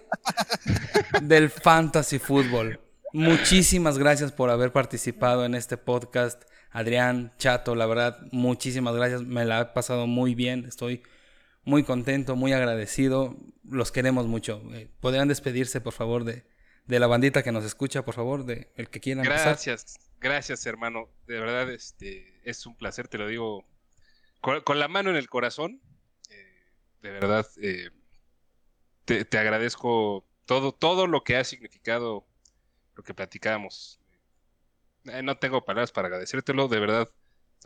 [1.22, 2.80] del fantasy fútbol.
[3.14, 6.43] Muchísimas gracias por haber participado en este podcast.
[6.72, 9.24] Adrián, Chato, la verdad, muchísimas gracias.
[9.24, 10.66] Me la he pasado muy bien.
[10.66, 11.04] Estoy
[11.66, 13.36] muy contento, muy agradecido.
[13.63, 14.61] Los queremos mucho.
[14.74, 16.45] Eh, ¿Podrían despedirse, por favor, de,
[16.88, 21.09] la bandita que nos escucha, por favor, de el que quieran Gracias, gracias, hermano.
[21.28, 23.66] De verdad, este es un placer, te lo digo
[24.39, 25.82] con, la mano en el corazón.
[26.30, 27.89] Eh, de verdad, eh,
[29.05, 32.26] te, agradezco todo, todo lo que ha significado
[32.95, 33.99] lo que platicábamos.
[35.03, 37.09] no tengo palabras para agradecértelo, de verdad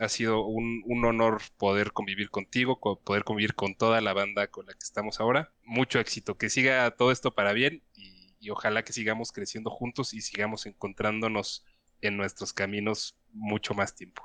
[0.00, 4.72] ha sido un, honor poder convivir contigo, poder convivir con toda la banda con la
[4.72, 5.52] que estamos ahora.
[5.62, 10.22] Mucho éxito, que siga todo esto para bien y, ojalá que sigamos creciendo juntos y
[10.22, 11.66] sigamos encontrándonos
[12.00, 14.24] en nuestros caminos mucho más tiempo.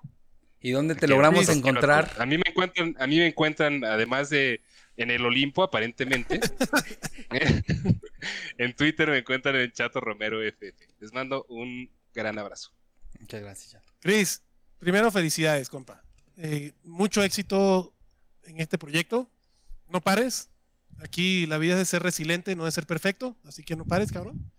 [0.61, 2.09] ¿Y dónde te logramos encontrar?
[2.17, 4.61] A mí me encuentran, a mí me encuentran, además de
[4.95, 6.39] en el Olimpo, aparentemente.
[8.57, 11.01] en Twitter me encuentran en Chato Romero FF.
[11.01, 12.71] Les mando un gran abrazo.
[13.19, 13.93] Muchas gracias, Chato.
[13.99, 14.45] Chris,
[14.80, 16.03] primero felicidades, compa.
[16.38, 17.93] Eh, mucho éxito
[18.43, 19.30] en este proyecto.
[19.89, 20.49] No pares.
[20.99, 23.36] Aquí la vida es de ser resiliente, no de ser perfecto.
[23.43, 24.51] Así que no pares, cabrón.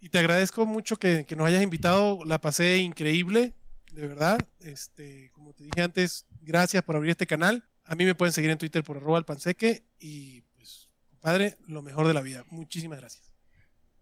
[0.00, 2.24] Y te agradezco mucho que, nos hayas invitado.
[2.24, 3.54] La pasé increíble,
[3.92, 4.38] de verdad.
[4.60, 7.64] Este, como te dije antes, gracias por abrir este canal.
[7.84, 9.84] A mí me pueden seguir en Twitter por arroba panseque.
[9.98, 12.44] Y pues, compadre, lo mejor de la vida.
[12.50, 13.32] Muchísimas gracias.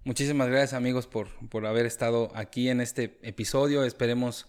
[0.04, 3.84] Muchísimas gracias amigos por, por haber estado aquí en este episodio.
[3.84, 4.48] Esperemos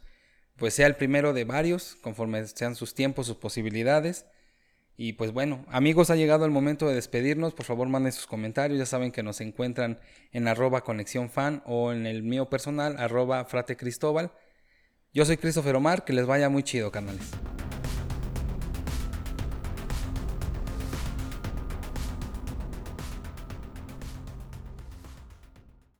[0.57, 4.25] pues sea el primero de varios, conforme sean sus tiempos, sus posibilidades.
[4.97, 7.53] Y pues bueno, amigos, ha llegado el momento de despedirnos.
[7.53, 8.79] Por favor, manden sus comentarios.
[8.79, 9.99] Ya saben que nos encuentran
[10.31, 14.31] en arroba conexión fan o en el mío personal, arroba frate Cristóbal.
[15.13, 17.31] Yo soy Christopher Omar, que les vaya muy chido, canales.